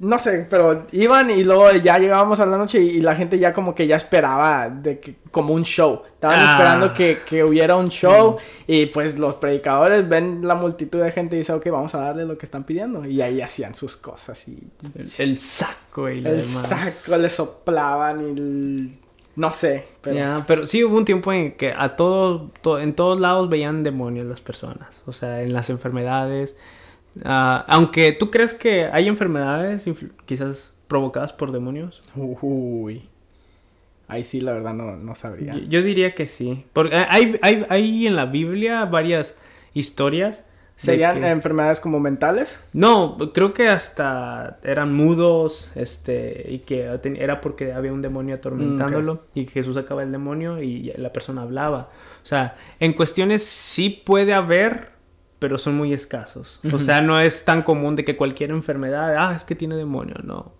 [0.00, 3.52] no sé, pero iban y luego ya llegábamos a la noche y, la gente ya
[3.52, 6.02] como que ya esperaba de que, como un show.
[6.14, 6.52] Estaban ah.
[6.52, 11.36] esperando que, que, hubiera un show y pues los predicadores ven la multitud de gente
[11.36, 13.04] y dicen, ok, vamos a darle lo que están pidiendo.
[13.04, 14.58] Y ahí hacían sus cosas y...
[15.18, 18.98] El, saco y El saco le soplaban y...
[19.34, 20.44] No sé, pero...
[20.46, 24.42] pero sí hubo un tiempo en que a todos, en todos lados veían demonios las
[24.42, 25.00] personas.
[25.06, 26.54] O sea, en las enfermedades
[27.24, 29.84] Ah, aunque tú crees que hay enfermedades
[30.26, 32.00] quizás provocadas por demonios.
[32.14, 33.08] Uy.
[34.08, 35.56] Ahí sí, la verdad, no, no sabría.
[35.68, 36.66] Yo, diría que sí.
[36.74, 39.34] Porque hay, hay, hay, en la Biblia varias
[39.72, 40.44] historias.
[40.76, 42.60] ¿Serían enfermedades como mentales?
[42.72, 49.14] No, creo que hasta eran mudos, este, y que era porque había un demonio atormentándolo,
[49.14, 51.88] mm, y Jesús sacaba el demonio y la persona hablaba.
[52.22, 54.91] O sea, en cuestiones sí puede haber
[55.42, 56.60] pero son muy escasos.
[56.72, 60.14] O sea, no es tan común de que cualquier enfermedad, ah, es que tiene demonio,
[60.22, 60.52] no.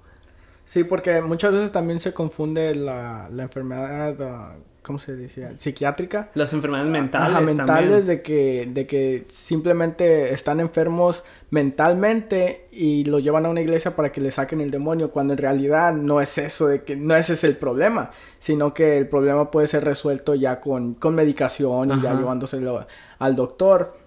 [0.64, 5.57] Sí, porque muchas veces también se confunde la, la enfermedad, ah, ¿cómo se decía?
[5.57, 6.31] Psiquiátrica.
[6.35, 7.42] Las enfermedades mentales.
[7.42, 13.95] mentales de que, de que simplemente están enfermos mentalmente y lo llevan a una iglesia
[13.95, 17.14] para que le saquen el demonio, cuando en realidad no es eso, de que no
[17.14, 22.01] ese es el problema, sino que el problema puede ser resuelto ya con, con medicación
[22.01, 22.85] y ya llevándoselo
[23.21, 24.02] al doctor.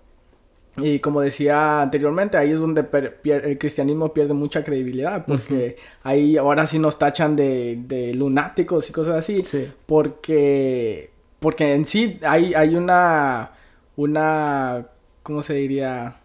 [0.78, 2.86] Y como decía anteriormente, ahí es donde
[3.24, 8.94] el cristianismo pierde mucha credibilidad, porque ahí ahora sí nos tachan de, de lunáticos y
[8.94, 9.42] cosas así,
[9.86, 13.52] porque porque en sí hay, hay una,
[13.98, 14.88] una,
[15.22, 16.22] ¿cómo se diría?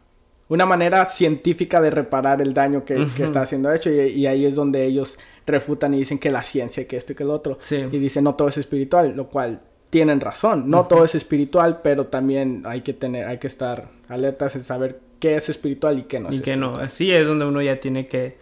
[0.49, 4.55] Una manera científica de reparar el daño que, está haciendo hecho, y, y, ahí es
[4.55, 7.99] donde ellos refutan y dicen que la ciencia, que esto y que el otro, y
[7.99, 9.61] dicen no todo es espiritual, lo cual
[9.91, 10.71] tienen razón.
[10.71, 15.01] No todo es espiritual, pero también hay que tener, hay que estar alertas en saber
[15.19, 16.37] qué es espiritual y qué no es.
[16.37, 16.77] Y qué no.
[16.77, 18.39] Así es donde uno ya tiene que,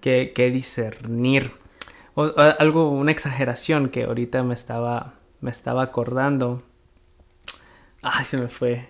[0.00, 1.52] que, que discernir.
[2.14, 6.62] algo, una exageración que ahorita me estaba, me estaba acordando.
[8.00, 8.88] Ay, se me fue.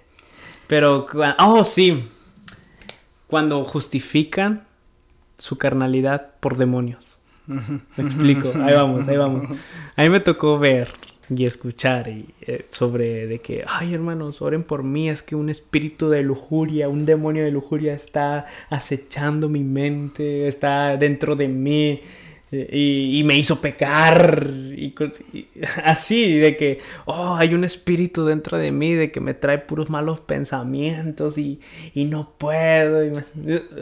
[0.67, 1.07] Pero,
[1.39, 2.09] oh, sí.
[3.27, 4.67] Cuando justifican
[5.39, 7.19] su carnalidad por demonios.
[7.47, 8.53] Me explico.
[8.63, 9.51] Ahí vamos, ahí vamos.
[9.97, 10.93] A mí me tocó ver
[11.37, 15.49] y escuchar y, eh, sobre de que, ay hermanos, oren por mí, es que un
[15.49, 22.01] espíritu de lujuria, un demonio de lujuria está acechando mi mente, está dentro de mí
[22.55, 24.95] y, me hizo pecar y,
[25.85, 29.89] así de que oh hay un espíritu dentro de mí de que me trae puros
[29.89, 31.61] malos pensamientos y,
[31.95, 33.23] no puedo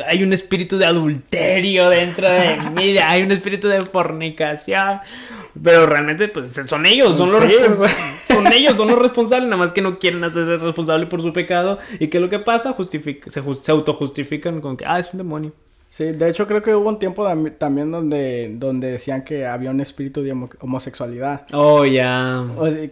[0.07, 5.01] hay un espíritu de adulterio dentro de mí hay un espíritu de fornicación
[5.61, 7.97] pero realmente pues son ellos son los responsables
[8.29, 11.81] son ellos son los responsables nada más que no quieren hacerse responsables por su pecado
[11.99, 15.53] y que lo que pasa justifica se, se autojustifican con que ah es un demonio
[15.91, 19.81] Sí, de hecho creo que hubo un tiempo también donde, donde decían que había un
[19.81, 21.47] espíritu de homosexualidad.
[21.53, 22.39] Oh, ya.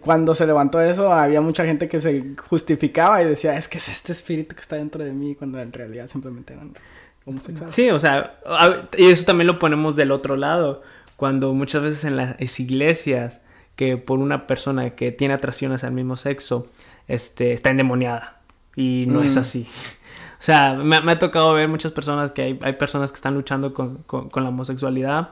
[0.01, 3.87] Cuando se levantó eso, había mucha gente que se justificaba y decía, es que es
[3.87, 6.73] este espíritu que está dentro de mí, cuando en realidad simplemente eran
[7.25, 7.73] homosexuales.
[7.73, 8.37] Sí, o sea,
[8.97, 10.83] y eso también lo ponemos del otro lado,
[11.15, 13.39] cuando muchas veces en las iglesias,
[13.77, 16.67] que por una persona que tiene atracciones al mismo sexo,
[17.07, 18.41] este, está endemoniada.
[18.75, 19.39] Y no es mm.
[19.39, 19.67] así.
[20.39, 23.73] O sea, me, ha tocado ver muchas personas que hay, hay personas que están luchando
[23.73, 25.31] con, con, la homosexualidad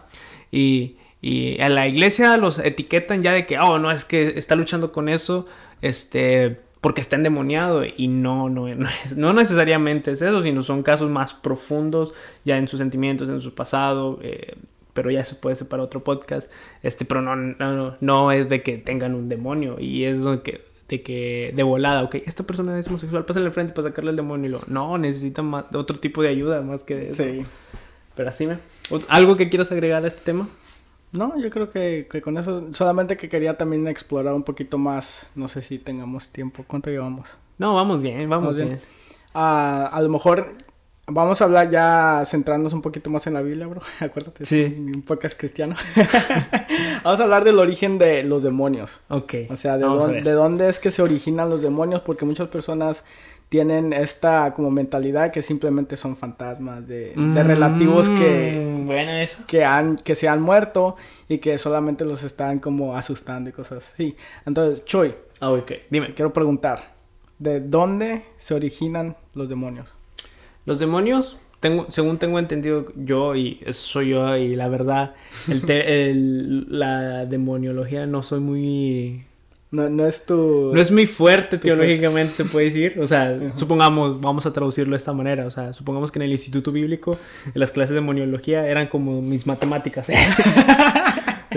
[0.52, 4.56] y, y en la iglesia los etiquetan ya de que, oh, no, es que está
[4.58, 5.46] luchando con eso,
[5.82, 11.10] este, porque está endemoniado y no, no, no, no necesariamente es eso, sino son casos
[11.10, 14.56] más profundos ya en sus sentimientos, en su pasado, eh,
[14.94, 16.52] pero ya se puede ser para otro podcast,
[16.84, 20.67] este, pero no, no, no es de que tengan un demonio y es de que
[20.90, 24.16] de que de volada, ok, esta persona es homosexual, pásale al frente para sacarle el
[24.16, 27.24] demonio y lo, no, necesita más, otro tipo de ayuda más que de eso.
[27.24, 27.46] Sí.
[28.16, 28.58] Pero así me.
[29.10, 30.48] ¿Algo que quieras agregar a este tema?
[31.12, 35.30] No, yo creo que, que, con eso, solamente que quería también explorar un poquito más,
[35.36, 37.38] no sé si tengamos tiempo, ¿cuánto llevamos?
[37.58, 38.80] No, vamos bien, vamos, bien.
[39.34, 40.48] Ah, a lo mejor
[41.10, 43.82] Vamos a hablar ya centrándonos un poquito más en la Biblia, bro.
[44.02, 44.76] Acuérdate, sí.
[44.78, 45.76] un podcast cristiano.
[47.04, 49.00] Vamos a hablar del origen de los demonios.
[49.08, 49.34] Ok.
[49.50, 53.06] O sea, de, de, dónde es que se originan los demonios, porque muchas personas
[53.48, 59.44] tienen esta como mentalidad que simplemente son fantasmas de, de relativos que, mm, bueno, eso.
[59.48, 60.98] que han que se han muerto
[61.30, 64.18] y que solamente los están como asustando y cosas así.
[64.46, 65.14] Entonces, Choy.
[65.40, 65.72] Ah, ok.
[65.90, 66.14] Dime.
[66.14, 66.96] Quiero preguntar,
[67.40, 69.97] ¿de dónde se originan los demonios?
[70.68, 75.16] Los demonios tengo, según tengo entendido yo, y eso soy yo, y la verdad,
[75.50, 79.24] el, te- el- la demoniología no soy muy...
[79.70, 80.72] No, no es tu...
[80.74, 82.98] No es muy fuerte teológicamente, se puede decir.
[83.02, 85.46] O sea, supongamos, vamos a traducirlo de esta manera.
[85.46, 89.22] O sea, supongamos que en el instituto bíblico, en las clases de demoniología, eran como
[89.22, 90.08] mis matemáticas.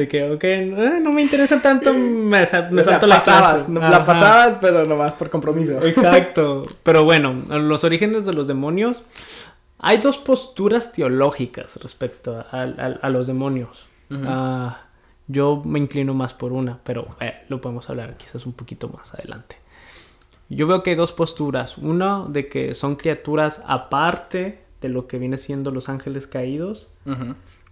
[0.00, 3.68] de que, ok, eh, no me interesan tanto, me, me o sea, salto las pasabas,
[3.68, 5.80] no- la pasabas, pero nomás por compromiso.
[5.86, 6.66] Exacto.
[6.82, 9.02] Pero bueno, los orígenes de los demonios.
[9.78, 13.86] Hay dos posturas teológicas respecto a, a- a los demonios.
[14.26, 14.82] Ah,
[15.26, 19.14] yo me inclino más por una, pero eh, lo podemos hablar quizás un poquito más
[19.14, 19.56] adelante.
[20.48, 21.78] Yo veo que hay dos posturas.
[21.78, 26.88] Una de que son criaturas aparte de lo que viene siendo los ángeles caídos.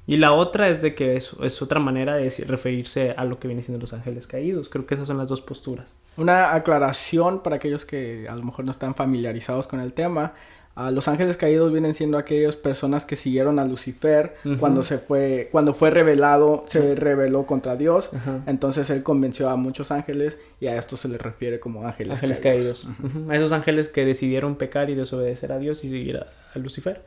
[0.09, 3.39] Y la otra es de que es, es otra manera de decir- referirse a lo
[3.39, 4.71] que viene siendo los ángeles caídos.
[4.71, 5.95] Creo que esas son las dos posturas.
[6.17, 10.33] Una aclaración para aquellos que a lo mejor no están familiarizados con el tema.
[10.81, 14.59] Ah, los ángeles caídos vienen siendo aquellas personas que siguieron a Lucifer Ujú.
[14.59, 18.11] cuando se fue, cuando fue revelado, se rebeló contra Dios.
[18.47, 22.39] Entonces él convenció a muchos ángeles y a esto se les refiere como ángeles, Ángeles
[22.39, 22.87] caídos.
[23.29, 27.05] A esos ángeles que decidieron pecar y desobedecer a Dios y seguir a, a Lucifer.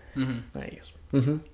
[0.53, 0.93] A ellos.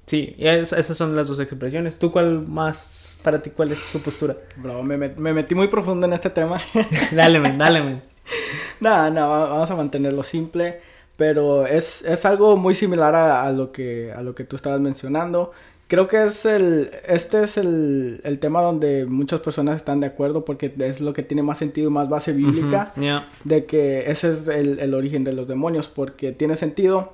[0.08, 1.98] Sí, es- esas son las dos expresiones.
[2.00, 4.36] ¿Tú cuál más, para ti, cuál es tu postura?
[4.56, 6.60] Bro, me, met- me metí muy profundo en este tema.
[7.12, 8.02] dale, men, dale, men.
[8.80, 10.80] Nada, no, va- vamos a mantenerlo simple,
[11.18, 14.80] pero es, es algo muy similar a, a lo que, a lo que tú estabas
[14.80, 15.52] mencionando.
[15.88, 20.46] Creo que es el, este es el, el tema donde muchas personas están de acuerdo
[20.46, 23.30] porque es lo que tiene más sentido y más base bíblica ya.
[23.46, 27.14] de que ese es el, el origen de los demonios, porque tiene sentido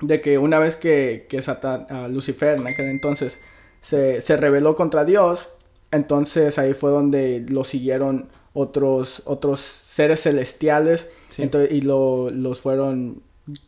[0.00, 3.38] de que una vez que, que Satan, ah, Lucifer en aquel entonces
[3.82, 5.50] se, se rebeló contra Dios,
[5.90, 11.42] entonces ahí fue donde lo siguieron otros, otros seres celestiales Sí.
[11.42, 13.22] entonces, y lo, los fueron,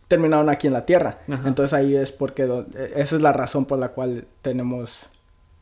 [0.08, 1.18] terminaron aquí en la tierra.
[1.28, 1.48] Ajá.
[1.48, 5.00] Entonces ahí es porque, do- esa es la razón por la cual tenemos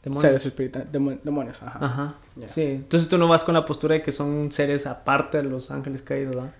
[0.02, 0.22] Demonios.
[0.22, 0.90] seres espirituales,
[1.22, 1.58] demonios.
[1.62, 2.16] Ajá.
[2.46, 2.62] Sí.
[2.62, 6.02] Entonces tú no vas con la postura de que son seres aparte de los ángeles
[6.02, 6.52] caídos, ¿verdad?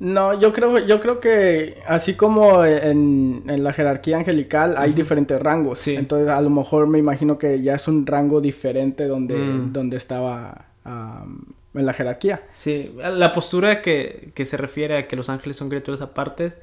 [0.00, 5.40] No, yo creo, yo creo que así como en, en la jerarquía angelical hay diferentes
[5.40, 5.78] rangos.
[5.78, 5.94] Sí.
[5.94, 9.72] Entonces a lo mejor me imagino que ya es un rango diferente donde, Mm.
[9.72, 12.42] donde estaba am, en la jerarquía.
[12.52, 16.58] Sí, la postura que, que se refiere a que los ángeles son criaturas apartes,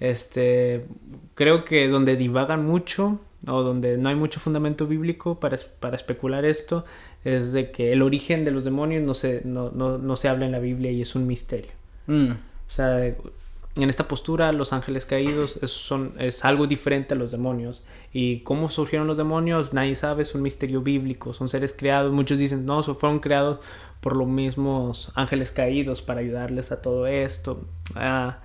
[0.00, 0.86] este,
[1.34, 6.44] creo que donde divagan mucho o donde no hay mucho fundamento bíblico para, para especular
[6.44, 6.84] esto,
[7.24, 10.46] es de que el origen de los demonios no se, no, no, no se habla
[10.46, 11.70] en la Biblia y es un misterio.
[12.08, 17.30] O sea, en esta postura los ángeles caídos es, son, es algo diferente a los
[17.30, 17.82] demonios.
[18.12, 22.12] Y cómo surgieron los demonios, nadie sabe, es un misterio bíblico, son seres creados.
[22.12, 23.60] Muchos dicen, no, fueron creados
[24.02, 27.64] por los mismos ángeles caídos para ayudarles a todo esto.
[27.94, 28.40] Ah,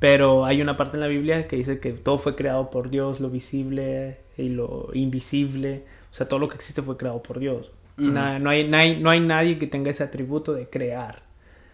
[0.00, 3.20] pero hay una parte en la Biblia que dice que todo fue creado por Dios,
[3.20, 5.84] lo visible y lo invisible.
[6.10, 7.70] O sea, todo lo que existe fue creado por Dios.
[7.98, 8.08] Ujú.
[8.10, 11.22] Na- no, hay, no, hay, no hay nadie que tenga ese atributo de crear.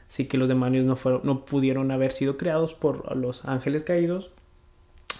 [0.09, 4.31] Así que los demonios no, fueron, no pudieron haber sido creados por los ángeles caídos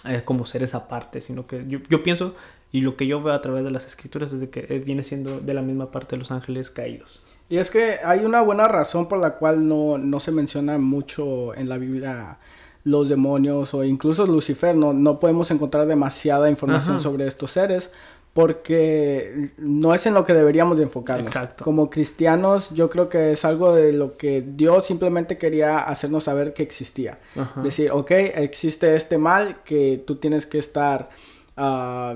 [0.07, 2.35] eh, como seres aparte, sino que yo, yo pienso
[2.71, 5.03] y lo que yo veo a través de las escrituras es de que eh, viene
[5.03, 7.21] siendo de la misma parte de los ángeles caídos.
[7.49, 11.55] Y es que hay una buena razón por la cual no, no se menciona mucho
[11.55, 12.37] en la Biblia
[12.83, 14.75] los demonios o incluso Lucifer.
[14.75, 17.03] No, no podemos encontrar demasiada información Ajá.
[17.03, 17.91] sobre estos seres
[18.33, 21.25] porque no es en lo que deberíamos de enfocarnos.
[21.25, 21.63] Exacto.
[21.63, 26.53] Como cristianos yo creo que es algo de lo que Dios simplemente quería hacernos saber
[26.53, 27.19] que existía.
[27.35, 27.61] Ajá.
[27.61, 31.09] Decir, ok, existe este mal que tú tienes que estar
[31.57, 32.15] ah,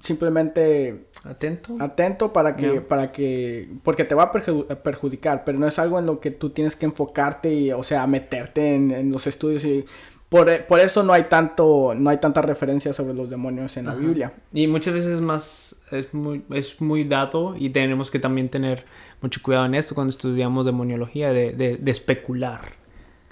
[0.00, 1.76] simplemente Atento.
[1.80, 5.78] atento para que, para que, porque te va a perju- a perjudicar, pero no es
[5.78, 9.26] algo en lo que tú tienes que enfocarte y, o sea, meterte en, en los
[9.26, 9.84] estudios y
[10.30, 13.94] por, por eso no hay tanto, no hay tanta referencia sobre los demonios en la.
[13.96, 14.32] Biblia.
[14.52, 18.84] Y muchas veces es más, es muy, es muy dado y tenemos que también tener
[19.20, 22.60] mucho cuidado en esto cuando estudiamos demoniología, de, de, de especular.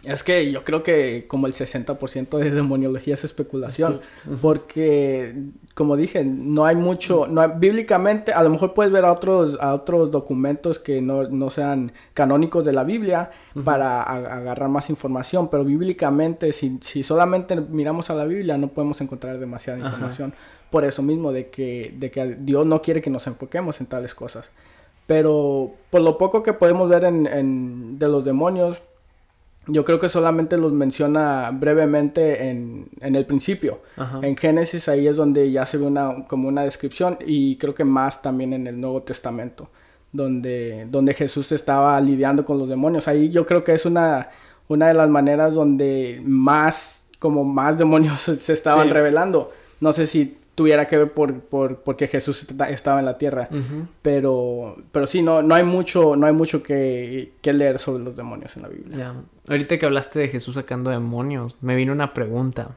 [0.05, 4.01] Es que yo creo que como el 60% de demoniología es especulación,
[4.41, 5.35] porque
[5.75, 9.59] como dije, no hay mucho, no hay- bíblicamente, a lo mejor puedes ver a otros,
[9.61, 13.31] a otros documentos que no, no sean canónicos de la Biblia
[13.65, 18.69] para a- agarrar más información, pero bíblicamente, si, si solamente miramos a la Biblia, no
[18.69, 19.89] podemos encontrar demasiada Ajá.
[19.89, 20.33] información.
[20.71, 24.15] Por eso mismo, de que, de que Dios no quiere que nos enfoquemos en tales
[24.15, 24.51] cosas.
[25.07, 28.83] Pero por lo poco que podemos ver en, en- de los demonios,
[29.69, 33.81] yo creo que solamente los menciona brevemente en, en el principio.
[33.97, 34.21] Ajá.
[34.23, 37.85] En Génesis ahí es donde ya se ve una, como una descripción y creo que
[37.85, 39.69] más también en el Nuevo Testamento,
[40.13, 43.09] donde, donde Jesús estaba lidiando con los demonios.
[43.09, 44.31] Ahí yo creo que es una,
[44.69, 48.93] una de las maneras donde más, como más demonios se estaban Sí.
[48.95, 49.53] revelando.
[49.81, 53.49] No sé si tuviera que ver por, por porque Jesús esta- estaba en la tierra.
[54.03, 58.17] Pero, pero sí, no, no hay mucho, no hay mucho que, que leer sobre los
[58.17, 59.15] demonios en la Biblia.
[59.49, 62.71] Ahorita que hablaste de Jesús sacando demonios, me vino una pregunta.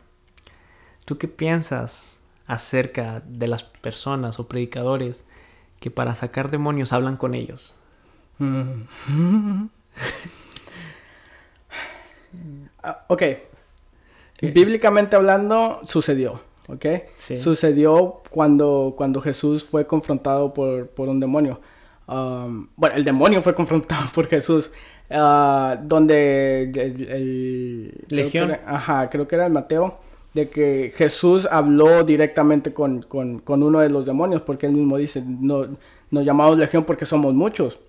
[1.05, 5.23] ¿Tú qué piensas acerca de las personas o predicadores
[5.79, 7.73] que para sacar demonios hablan con ellos?
[8.38, 8.84] Mm.
[12.84, 13.23] Ah, ok.
[14.41, 16.41] Bíblicamente hablando, sucedió.
[16.74, 16.86] ¿Ok?
[17.15, 17.38] Sí.
[17.38, 21.59] Sucedió cuando, cuando Jesús fue confrontado por, por un demonio.
[22.07, 24.72] Um, bueno, el demonio fue confrontado por Jesús.
[25.09, 28.49] ah, donde el, el- el- creo que Legión.
[28.51, 29.97] era- ajá, creo que era el Mateo.
[30.34, 34.41] De que Jesús habló directamente con, con, con uno de los demonios.
[34.41, 35.67] Porque él mismo dice: no,
[36.09, 37.80] Nos llamamos Legión porque somos muchos.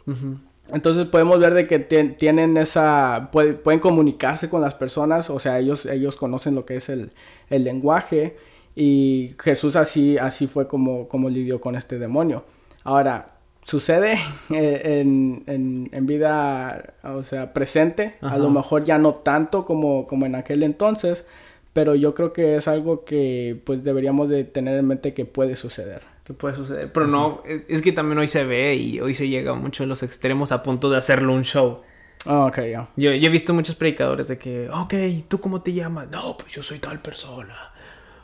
[0.72, 5.38] Entonces podemos ver de que tien- tienen esa, puede- pueden comunicarse con las personas, o
[5.38, 7.10] sea, ellos, ellos conocen lo que es el,
[7.50, 8.36] el lenguaje
[8.74, 12.44] y Jesús así, así fue como, como lidió con este demonio.
[12.84, 14.18] Ahora, sucede
[14.50, 20.06] eh, en, en, en vida, o sea, presente, a lo mejor ya no tanto como,
[20.06, 21.24] como en aquel entonces,
[21.72, 25.56] pero yo creo que es algo que pues deberíamos de tener en mente que puede
[25.56, 26.02] suceder.
[26.24, 26.92] ¿Qué puede suceder?
[26.92, 29.86] Pero no, es, es que también hoy se ve y hoy se llega mucho a
[29.86, 31.80] los extremos a punto de hacerlo un show.
[32.26, 32.88] Ah, ok, ya.
[32.96, 34.94] Yo, yo he visto muchos predicadores de que, ok,
[35.26, 36.08] ¿tú cómo te llamas?
[36.10, 37.71] No, pues yo soy tal persona.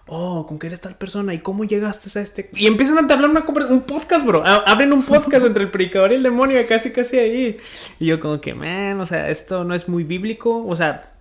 [0.09, 1.35] Oh, ¿con qué eres tal persona?
[1.35, 2.51] ¿Y cómo llegaste a este?
[2.55, 4.43] Y empiezan a entablar una un podcast, bro.
[4.45, 7.57] A- abren un podcast entre el predicador y el demonio, casi, casi ahí.
[8.01, 10.65] Y yo como que, man, o sea, esto no es muy bíblico.
[10.67, 11.13] O sea,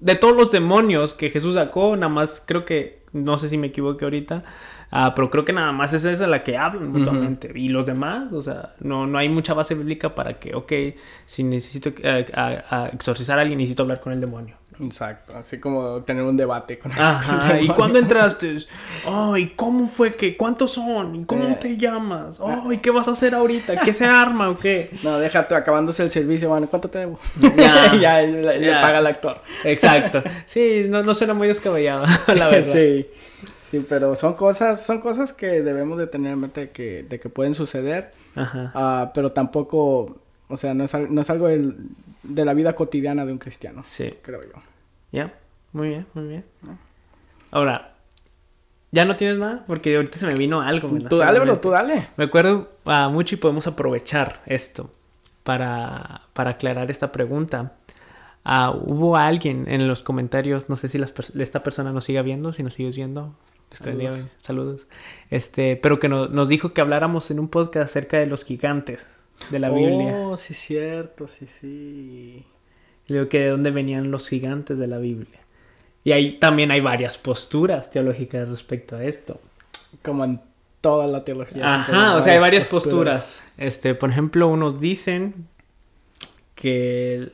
[0.00, 3.66] de todos los demonios que Jesús sacó, nada más creo que, no sé si me
[3.68, 4.44] equivoqué ahorita,
[4.92, 7.50] ah, pero creo que nada más es esa la que hablan mutuamente.
[7.56, 10.72] Y los demás, o sea, no, no hay mucha base bíblica para que, ok,
[11.26, 14.54] si necesito a exorcizar a alguien, necesito hablar con el demonio.
[14.80, 17.74] Exacto, así como tener un debate con Ajá, ¿y demonio.
[17.74, 18.56] cuándo entraste?
[19.06, 20.36] Oh, ¿y cómo fue que?
[20.36, 21.16] ¿Cuántos son?
[21.16, 21.58] ¿Y cómo Eh.
[21.60, 22.38] te llamas?
[22.40, 23.80] Oh, ¿y qué vas a hacer ahorita?
[23.80, 24.90] ¿Qué se arma o qué?
[25.02, 27.18] No, déjate, acabándose el servicio, bueno, ¿cuánto te debo?
[27.56, 27.94] Ya.
[28.00, 29.40] ya, le, paga el actor.
[29.64, 30.22] Exacto.
[30.46, 32.04] Sí, no, no suena muy descabellado,
[32.36, 32.72] la verdad.
[32.72, 33.06] Sí,
[33.60, 37.28] sí, pero son cosas, son cosas que debemos de tener en mente que, de que
[37.28, 38.70] pueden suceder, Ajá.
[38.74, 40.18] ah, pero tampoco,
[40.48, 41.76] o sea, no es, no es algo del-
[42.22, 44.14] de la vida cotidiana de un cristiano, Sí.
[44.22, 44.60] creo yo.
[45.12, 45.34] Ya,
[45.72, 46.44] muy bien, muy bien.
[47.50, 47.94] Ahora,
[48.90, 49.64] ¿ya no tienes nada?
[49.66, 50.88] Porque ahorita se me vino algo.
[51.08, 52.06] Tú dale, bro, tú dale.
[52.16, 54.90] Me acuerdo ah, mucho y podemos aprovechar esto
[55.44, 57.74] para, para aclarar esta pregunta.
[58.44, 62.52] Ah, hubo alguien en los comentarios, no sé si las esta persona nos siga viendo,
[62.52, 63.34] si nos sigues viendo.
[63.70, 64.24] Saludos.
[64.40, 64.86] saludos.
[65.28, 69.06] Este, pero que no- nos dijo que habláramos en un podcast acerca de los gigantes
[69.50, 70.14] de la Biblia.
[70.18, 72.44] Oh, sí, cierto, sí, sí.
[73.08, 75.40] Luego que de dónde venían los gigantes de la Biblia.
[76.04, 79.40] Y ahí también hay varias posturas teológicas respecto a esto.
[80.02, 80.40] Como en
[80.80, 81.74] toda la teología.
[81.74, 83.44] Ajá, o sea, hay varias posturas.
[83.56, 85.46] Este, por ejemplo, unos dicen
[86.54, 87.32] que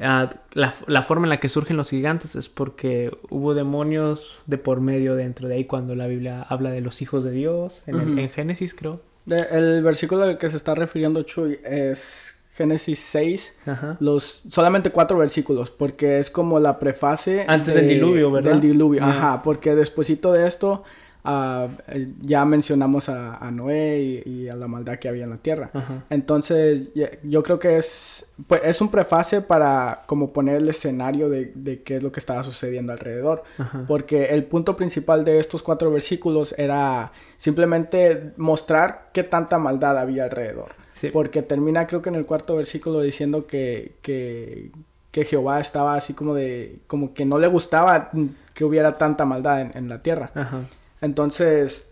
[0.00, 4.58] ah, la, la forma en la que surgen los gigantes es porque hubo demonios de
[4.58, 8.00] por medio dentro de ahí cuando la Biblia habla de los hijos de Dios, en,
[8.00, 9.00] el- en Génesis creo.
[9.28, 13.96] De- el versículo al que se está refiriendo Chuy es Génesis 6, Ajá.
[14.00, 18.50] los solamente cuatro versículos, porque es como la prefase Antes del diluvio, ¿verdad?
[18.52, 20.82] Del diluvio, ajá, porque despuesito de esto
[21.28, 25.36] eh, ya mencionamos a, a Noé y, y a la maldad que había en la
[25.36, 25.70] tierra.
[25.72, 26.04] Ajá.
[26.10, 26.88] Entonces,
[27.22, 31.82] yo creo que es, pues, es un prefase para como poner el escenario de, de
[31.82, 33.42] qué es lo que estaba sucediendo alrededor.
[33.58, 33.84] Ajá.
[33.86, 40.24] Porque el punto principal de estos cuatro versículos era simplemente mostrar qué tanta maldad había
[40.24, 40.70] alrededor.
[40.90, 41.10] Sí.
[41.10, 44.70] Porque termina creo que en el cuarto versículo diciendo que, que,
[45.10, 48.10] que Jehová estaba así como de, como que no le gustaba
[48.54, 50.30] que hubiera tanta maldad en, en la tierra.
[50.34, 50.62] Ajá.
[51.00, 51.86] Entonces,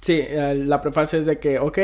[0.00, 1.78] sí, eh, la prefacia es de que, ok,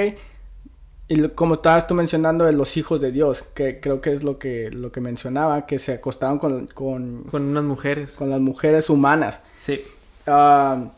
[1.09, 4.39] y como estabas tú mencionando de los hijos de Dios, que creo que es lo
[4.39, 8.15] que, lo que mencionaba, que se acostaron con, con, Con unas mujeres.
[8.15, 9.41] con las mujeres humanas.
[9.55, 9.85] Sí.
[10.27, 10.91] Ah,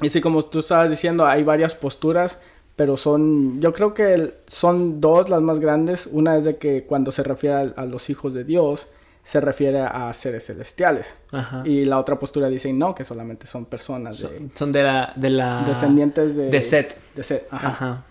[0.00, 2.38] y sí, como tú estabas diciendo, hay varias posturas,
[2.74, 6.08] pero son, yo creo que son dos las más grandes.
[6.10, 8.88] Una es de que cuando se refiere a, a los hijos de Dios,
[9.24, 11.14] se refiere a seres celestiales.
[11.32, 11.62] Ajá.
[11.64, 15.12] Y la otra postura dice no, que solamente son personas de, Son, son de la...
[15.16, 15.64] De la...
[15.66, 16.96] descendientes de, de Set.
[17.14, 17.68] de Set, ajá.
[17.68, 18.04] Ajá.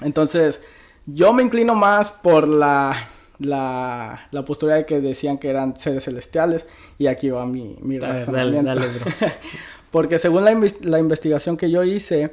[0.00, 0.60] Entonces,
[1.06, 2.96] yo me inclino más por la,
[3.38, 6.66] la, la postura de que decían que eran seres celestiales.
[6.98, 8.74] Y aquí va mi, mi dale, razonamiento.
[8.74, 9.10] dale, bro.
[9.90, 12.32] Porque según la, la investigación que yo hice,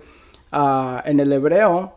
[0.51, 1.95] ah, en el hebreo,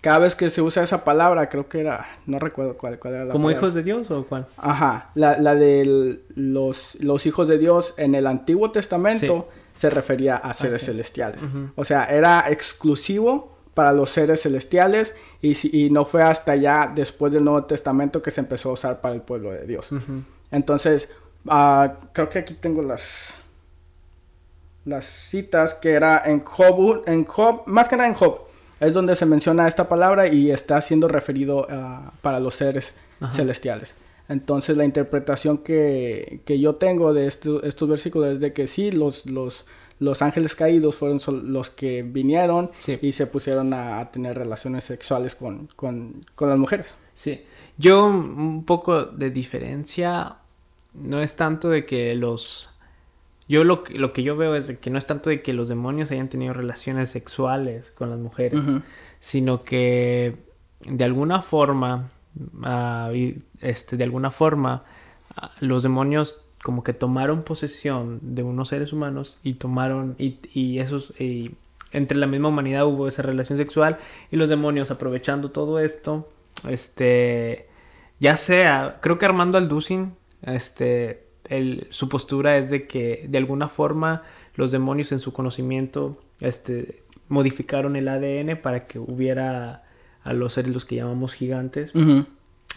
[0.00, 3.24] cada vez que se usa esa palabra, creo que era, no recuerdo cuál, cuál era
[3.24, 3.60] la ¿Como palabra.
[3.60, 4.46] hijos de Dios o cuál?
[4.56, 10.36] Ajá, la, la de los, los hijos de Dios en el Antiguo Testamento se refería
[10.36, 11.42] a seres celestiales.
[11.76, 17.32] O sea, era exclusivo para los seres celestiales y, y, no fue hasta ya después
[17.32, 19.90] del Nuevo Testamento que se empezó a usar para el pueblo de Dios.
[20.50, 21.08] Entonces,
[21.44, 23.38] uh, creo que aquí tengo las
[24.84, 28.47] las citas que era en Job, en Job, más que nada en Job,
[28.80, 32.94] es donde se menciona esta palabra y está siendo referido uh, para los seres
[33.32, 33.94] celestiales.
[34.28, 39.26] Entonces la interpretación que, que yo tengo de estos versículos es de que sí, los,
[39.26, 39.64] los,
[40.00, 41.18] los ángeles caídos fueron
[41.52, 42.70] los que vinieron
[43.00, 46.94] y se pusieron a, tener relaciones sexuales con, con, con, las mujeres.
[47.14, 47.42] Sí,
[47.78, 50.36] yo un poco de diferencia,
[50.94, 52.70] no es tanto de que los...
[53.48, 56.10] Yo lo, lo que yo veo es que no es tanto de que los demonios
[56.10, 58.62] hayan tenido relaciones sexuales con las mujeres,
[59.18, 60.36] sino que
[60.86, 63.12] de alguna forma, uh,
[63.60, 64.84] este, de alguna forma,
[65.36, 70.80] uh, los demonios como que tomaron posesión de unos seres humanos y tomaron y, y
[70.80, 71.54] esos y
[71.92, 73.98] entre la misma humanidad hubo esa relación sexual
[74.30, 76.28] y los demonios aprovechando todo esto
[76.68, 77.68] este
[78.18, 81.27] ya sea creo que Armando Alducin este
[81.90, 84.22] su postura es de que de alguna forma
[84.54, 89.84] los demonios en su conocimiento este modificaron el ADN para que hubiera
[90.22, 91.92] a los seres los que llamamos gigantes.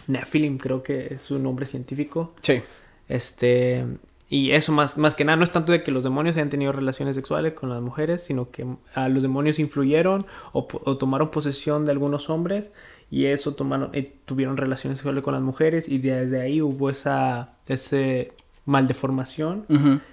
[0.06, 2.32] Nephilim creo que es su nombre científico.
[2.40, 2.62] Sí.
[3.08, 3.84] Este,
[4.28, 6.72] y eso más, más que nada no es tanto de que los demonios hayan tenido
[6.72, 10.64] relaciones sexuales con las mujeres, sino que a los demonios influyeron o,
[10.96, 12.72] tomaron posesión de algunos hombres
[13.10, 17.56] y eso tomaron, eh, tuvieron relaciones sexuales con las mujeres y desde ahí hubo esa,
[17.66, 18.32] ese
[18.64, 19.66] maldeformación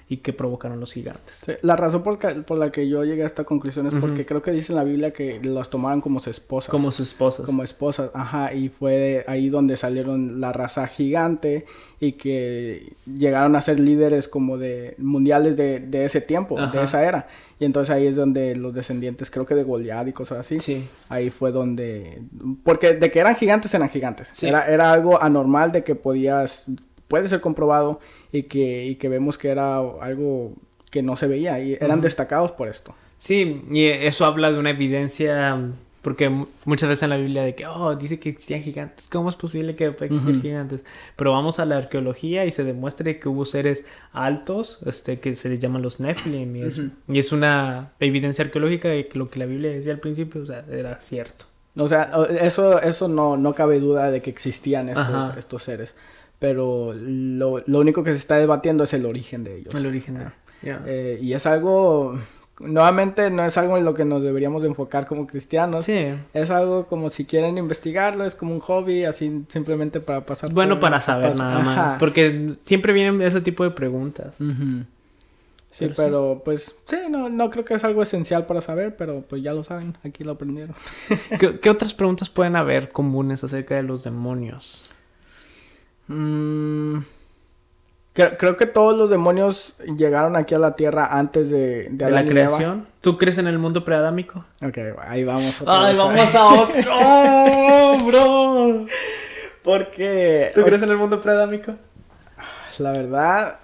[0.07, 1.39] y que provocaron los gigantes.
[1.61, 4.51] la razón por, por, la que yo llegué a esta conclusión es porque creo que
[4.51, 6.71] dice en la Biblia que los tomaron como sus esposas.
[6.71, 7.45] Como sus esposas.
[7.45, 11.65] Como esposas, ajá, y fue ahí donde salieron la raza gigante
[11.99, 17.03] y que llegaron a ser líderes como de mundiales de, de ese tiempo, de esa
[17.05, 17.27] era.
[17.59, 20.87] Y entonces ahí es donde los descendientes, creo que de Goliath y cosas así, sí.
[21.09, 22.21] ahí fue donde...
[22.63, 24.41] Porque de que eran gigantes, eran gigantes.
[24.41, 26.63] Era, era algo anormal de que podías
[27.09, 27.99] puede ser comprobado
[28.31, 30.53] y que, y que vemos que era algo
[30.89, 32.95] que no se veía y eran destacados por esto.
[33.19, 35.59] Sí, y eso habla de una evidencia,
[36.01, 36.29] porque
[36.63, 39.75] muchas veces en la Biblia de que, oh, dice que existían gigantes, ¿cómo es posible
[39.75, 40.85] que existir gigantes?
[41.15, 43.83] Pero vamos a la arqueología y se demuestra que hubo seres
[44.13, 48.87] altos, este, que se les llaman los Nephilim, y es, y es una evidencia arqueológica
[48.87, 51.45] de que lo que la Biblia decía al principio, o sea, era cierto.
[51.75, 55.95] O sea, eso, eso no, no cabe duda de que existían estos, estos seres
[56.39, 59.75] pero lo, lo, único que se está debatiendo es el origen de ellos.
[59.75, 60.33] El origen, ah,
[60.63, 62.17] eh, y es algo,
[62.59, 65.85] nuevamente no es algo en lo que nos deberíamos enfocar como cristianos.
[65.85, 66.13] Sí.
[66.33, 70.53] Es algo como si quieren investigarlo, es como un hobby, así simplemente para pasar.
[70.53, 74.37] Bueno, para saber nada más, porque siempre vienen ese tipo de preguntas.
[75.71, 79.43] Sí, pero, pues sí, no, no creo que es algo esencial para saber, pero pues
[79.43, 80.75] ya lo saben, aquí lo aprendieron.
[81.39, 84.89] ¿Qué, ¿Qué, otras preguntas pueden haber comunes acerca de los demonios?
[86.09, 87.01] Mm,
[88.13, 92.87] creo, que todos los demonios llegaron aquí a la tierra antes de, de, la creación.
[93.01, 94.43] ¿Tú crees en el mundo preadámico?
[94.65, 95.63] Ok, ahí vamos.
[95.67, 96.91] Ay, vamos a otro.
[96.91, 98.85] ¡Oh, bro!
[99.63, 100.51] Porque.
[100.55, 101.75] ¿Tú crees en el mundo preadámico?
[102.79, 103.59] La verdad,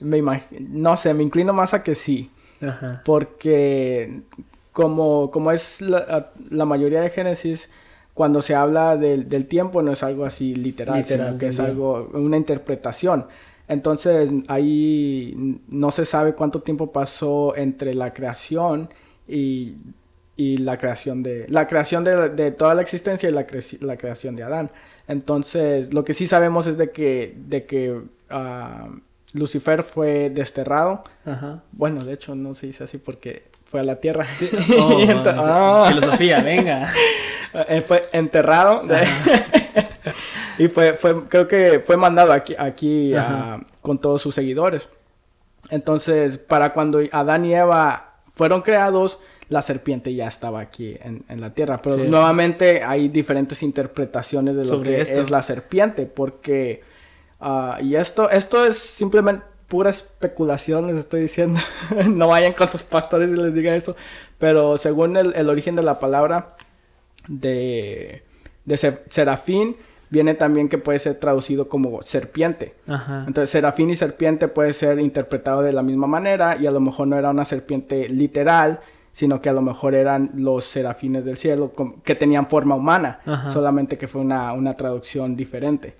[0.00, 0.22] me
[0.68, 2.30] no sé, me inclino más a que sí.
[2.62, 3.02] Ajá.
[3.04, 4.22] Porque
[4.72, 7.70] como, como es la, la mayoría de Génesis,
[8.20, 12.36] cuando se habla del, tiempo no es algo así literal, sino que es algo, una
[12.36, 13.24] interpretación.
[13.66, 18.90] Entonces ahí no se sabe cuánto tiempo pasó entre la creación
[19.26, 19.76] y,
[20.36, 23.46] la creación de la creación de, toda la existencia y la,
[23.80, 24.70] la, creación de Adán.
[25.08, 28.90] Entonces lo que sí sabemos es de que, de que ah,
[29.32, 31.04] Lucifer fue desterrado.
[31.72, 34.26] Bueno, de hecho no se dice así porque fue a la tierra.
[34.78, 35.86] Oh, ah.
[35.88, 36.92] Filosofía, venga.
[37.52, 38.84] Eh, fue enterrado.
[40.58, 43.12] y fue, fue, creo que fue mandado aquí, aquí
[43.82, 44.88] con todos sus seguidores.
[45.68, 49.18] Entonces, para cuando Adán y Eva fueron creados,
[49.48, 51.82] la serpiente ya estaba aquí en, la tierra.
[51.82, 56.84] Pero nuevamente hay diferentes interpretaciones de lo que es la serpiente, porque...
[57.40, 61.58] Ah, y esto, esto es simplemente pura especulación, les estoy diciendo.
[62.08, 63.96] no vayan con sus pastores y les digan eso.
[64.38, 66.56] Pero según el, el origen de la palabra,
[67.28, 68.22] de,
[68.64, 68.76] de
[69.08, 69.76] serafín
[70.10, 72.74] viene también que puede ser traducido como serpiente.
[73.26, 77.06] Entonces, serafín y serpiente puede ser interpretado de la misma manera y a lo mejor
[77.06, 78.80] no era una serpiente literal,
[79.12, 83.20] sino que a lo mejor eran los serafines del cielo que tenían forma humana,
[83.52, 85.94] solamente que fue una, una, traducción diferente.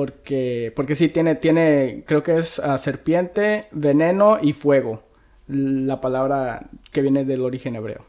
[0.00, 5.02] Porque, porque sí, tiene, tiene creo que es ah, serpiente, veneno y fuego.
[5.48, 8.04] la palabra que viene del origen hebreo.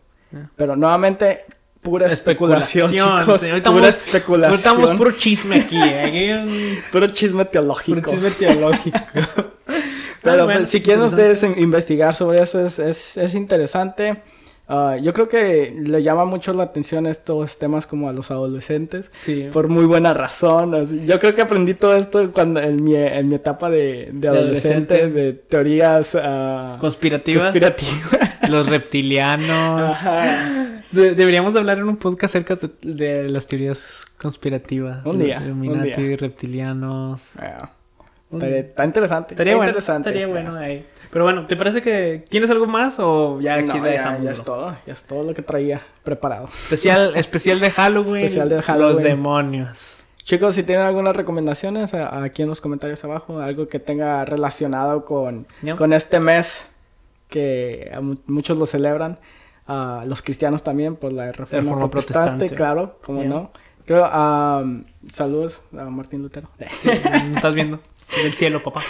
[0.57, 1.45] Pero nuevamente,
[1.81, 3.43] pura especulación, Especulación, chicos.
[3.49, 4.57] ahorita pura especulación.
[4.57, 5.79] Estamos puro chisme aquí.
[5.81, 6.77] ¿eh?
[6.91, 8.01] Puro chisme teológico.
[8.01, 8.99] puro chisme teológico.
[10.21, 14.23] Pero Ah, pues, si quieren ustedes in- investigar sobre eso, es, es, es interesante.
[14.69, 19.07] Ah, yo creo que le llama mucho la atención estos temas como a los adolescentes.
[19.11, 19.47] Sí.
[19.53, 20.75] Por muy buena razón.
[20.75, 21.05] así.
[21.05, 24.95] Yo creo que aprendí todo esto cuando en mi, en mi etapa de, de adolescente,
[24.95, 25.09] adolescente.
[25.21, 27.43] de teorías ah, Conspirativas.
[27.45, 28.49] conspirativas.
[28.49, 29.93] Los reptilianos.
[29.93, 30.83] Ajá.
[30.91, 35.05] De- deberíamos hablar en un podcast acerca de, las teorías conspirativas.
[35.05, 36.17] Un día, Illuminati, un día.
[36.17, 37.31] reptilianos.
[37.37, 37.71] Ah,
[38.31, 39.33] Estaría- está interesante.
[39.33, 39.69] Estaría está bueno.
[39.69, 40.09] interesante.
[40.09, 40.85] Estaría bueno ahí.
[41.11, 44.23] Pero bueno, ¿te parece que tienes algo más o ya aquí No, la dejamos?
[44.23, 44.75] ya es todo.
[44.85, 46.45] Ya es todo lo que traía preparado.
[46.45, 48.25] Especial, especial de Halloween.
[48.25, 48.93] Especial de Halloween.
[48.93, 49.93] Los demonios.
[50.25, 55.47] Chicos, si tienen algunas recomendaciones, aquí en los comentarios abajo, algo que tenga relacionado con,
[55.77, 56.67] con este mes
[57.29, 57.91] que
[58.27, 59.19] muchos lo celebran,
[59.67, 62.55] a los cristianos también por la reforma, Reforma protestante, protestante.
[62.55, 63.51] claro, como no.
[63.85, 66.49] Creo, am, saludos a Martín Lutero.
[66.81, 66.89] Sí,
[67.29, 67.79] ¿me estás viendo.
[68.23, 68.81] Del cielo, papá.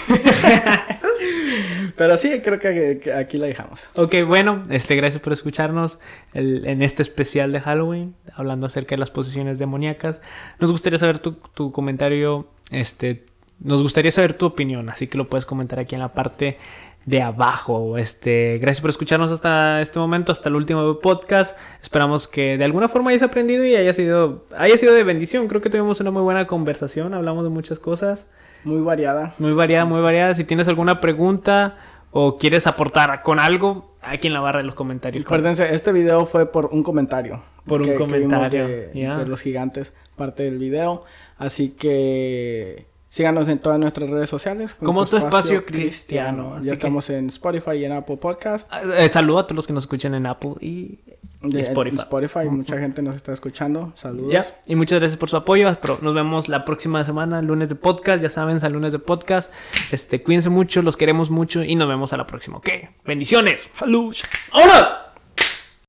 [1.96, 3.90] Pero sí, creo que, que aquí la dejamos.
[3.96, 6.00] Ok, bueno, este, gracias por escucharnos
[6.34, 10.22] el- en este especial de Halloween, hablando acerca de las posiciones demoníacas.
[10.60, 13.26] Nos gustaría saber tu, tu comentario, este,
[13.60, 16.58] nos gustaría saber tu opinión, así que lo puedes comentar aquí en la parte
[17.06, 17.98] de abajo.
[17.98, 21.58] Este, gracias por escucharnos hasta este momento, hasta el último podcast.
[21.82, 25.48] Esperamos que de alguna forma hayas aprendido y haya sido, haya sido de bendición.
[25.48, 28.28] Creo que tuvimos una muy buena conversación, hablamos de muchas cosas.
[28.68, 29.34] Muy variada.
[29.40, 30.34] Muy variada, muy variada.
[30.36, 31.78] Si tienes alguna pregunta
[32.12, 35.24] o quieres aportar con algo, aquí en la barra de los comentarios.
[35.26, 37.42] Acuérdense, este video fue por un comentario.
[37.66, 41.06] Por un que comentario, de, los gigantes, parte del video.
[41.38, 44.76] Así que síganos en todas nuestras redes sociales.
[44.76, 48.70] Como tu espacio cristiano, Ya que- estamos en Spotify y en Apple Podcast.
[48.98, 51.00] Eh, saludo a todos los que nos escuchan en Apple y,
[51.42, 51.98] y De, Spotify.
[51.98, 53.94] Spotify, mucha gente nos está escuchando.
[53.96, 54.32] Saludos.
[54.32, 55.70] Ya, Y muchas gracias por su apoyo.
[56.02, 58.24] Nos vemos la próxima semana, lunes de podcast.
[58.24, 59.54] Ya saben, al lunes de podcast.
[59.92, 62.58] Este, cuídense mucho, los queremos mucho y nos vemos a la próxima.
[62.58, 62.70] Ok,
[63.06, 63.70] bendiciones.
[63.78, 64.16] Salud.
[64.52, 65.07] ¡Vámonos!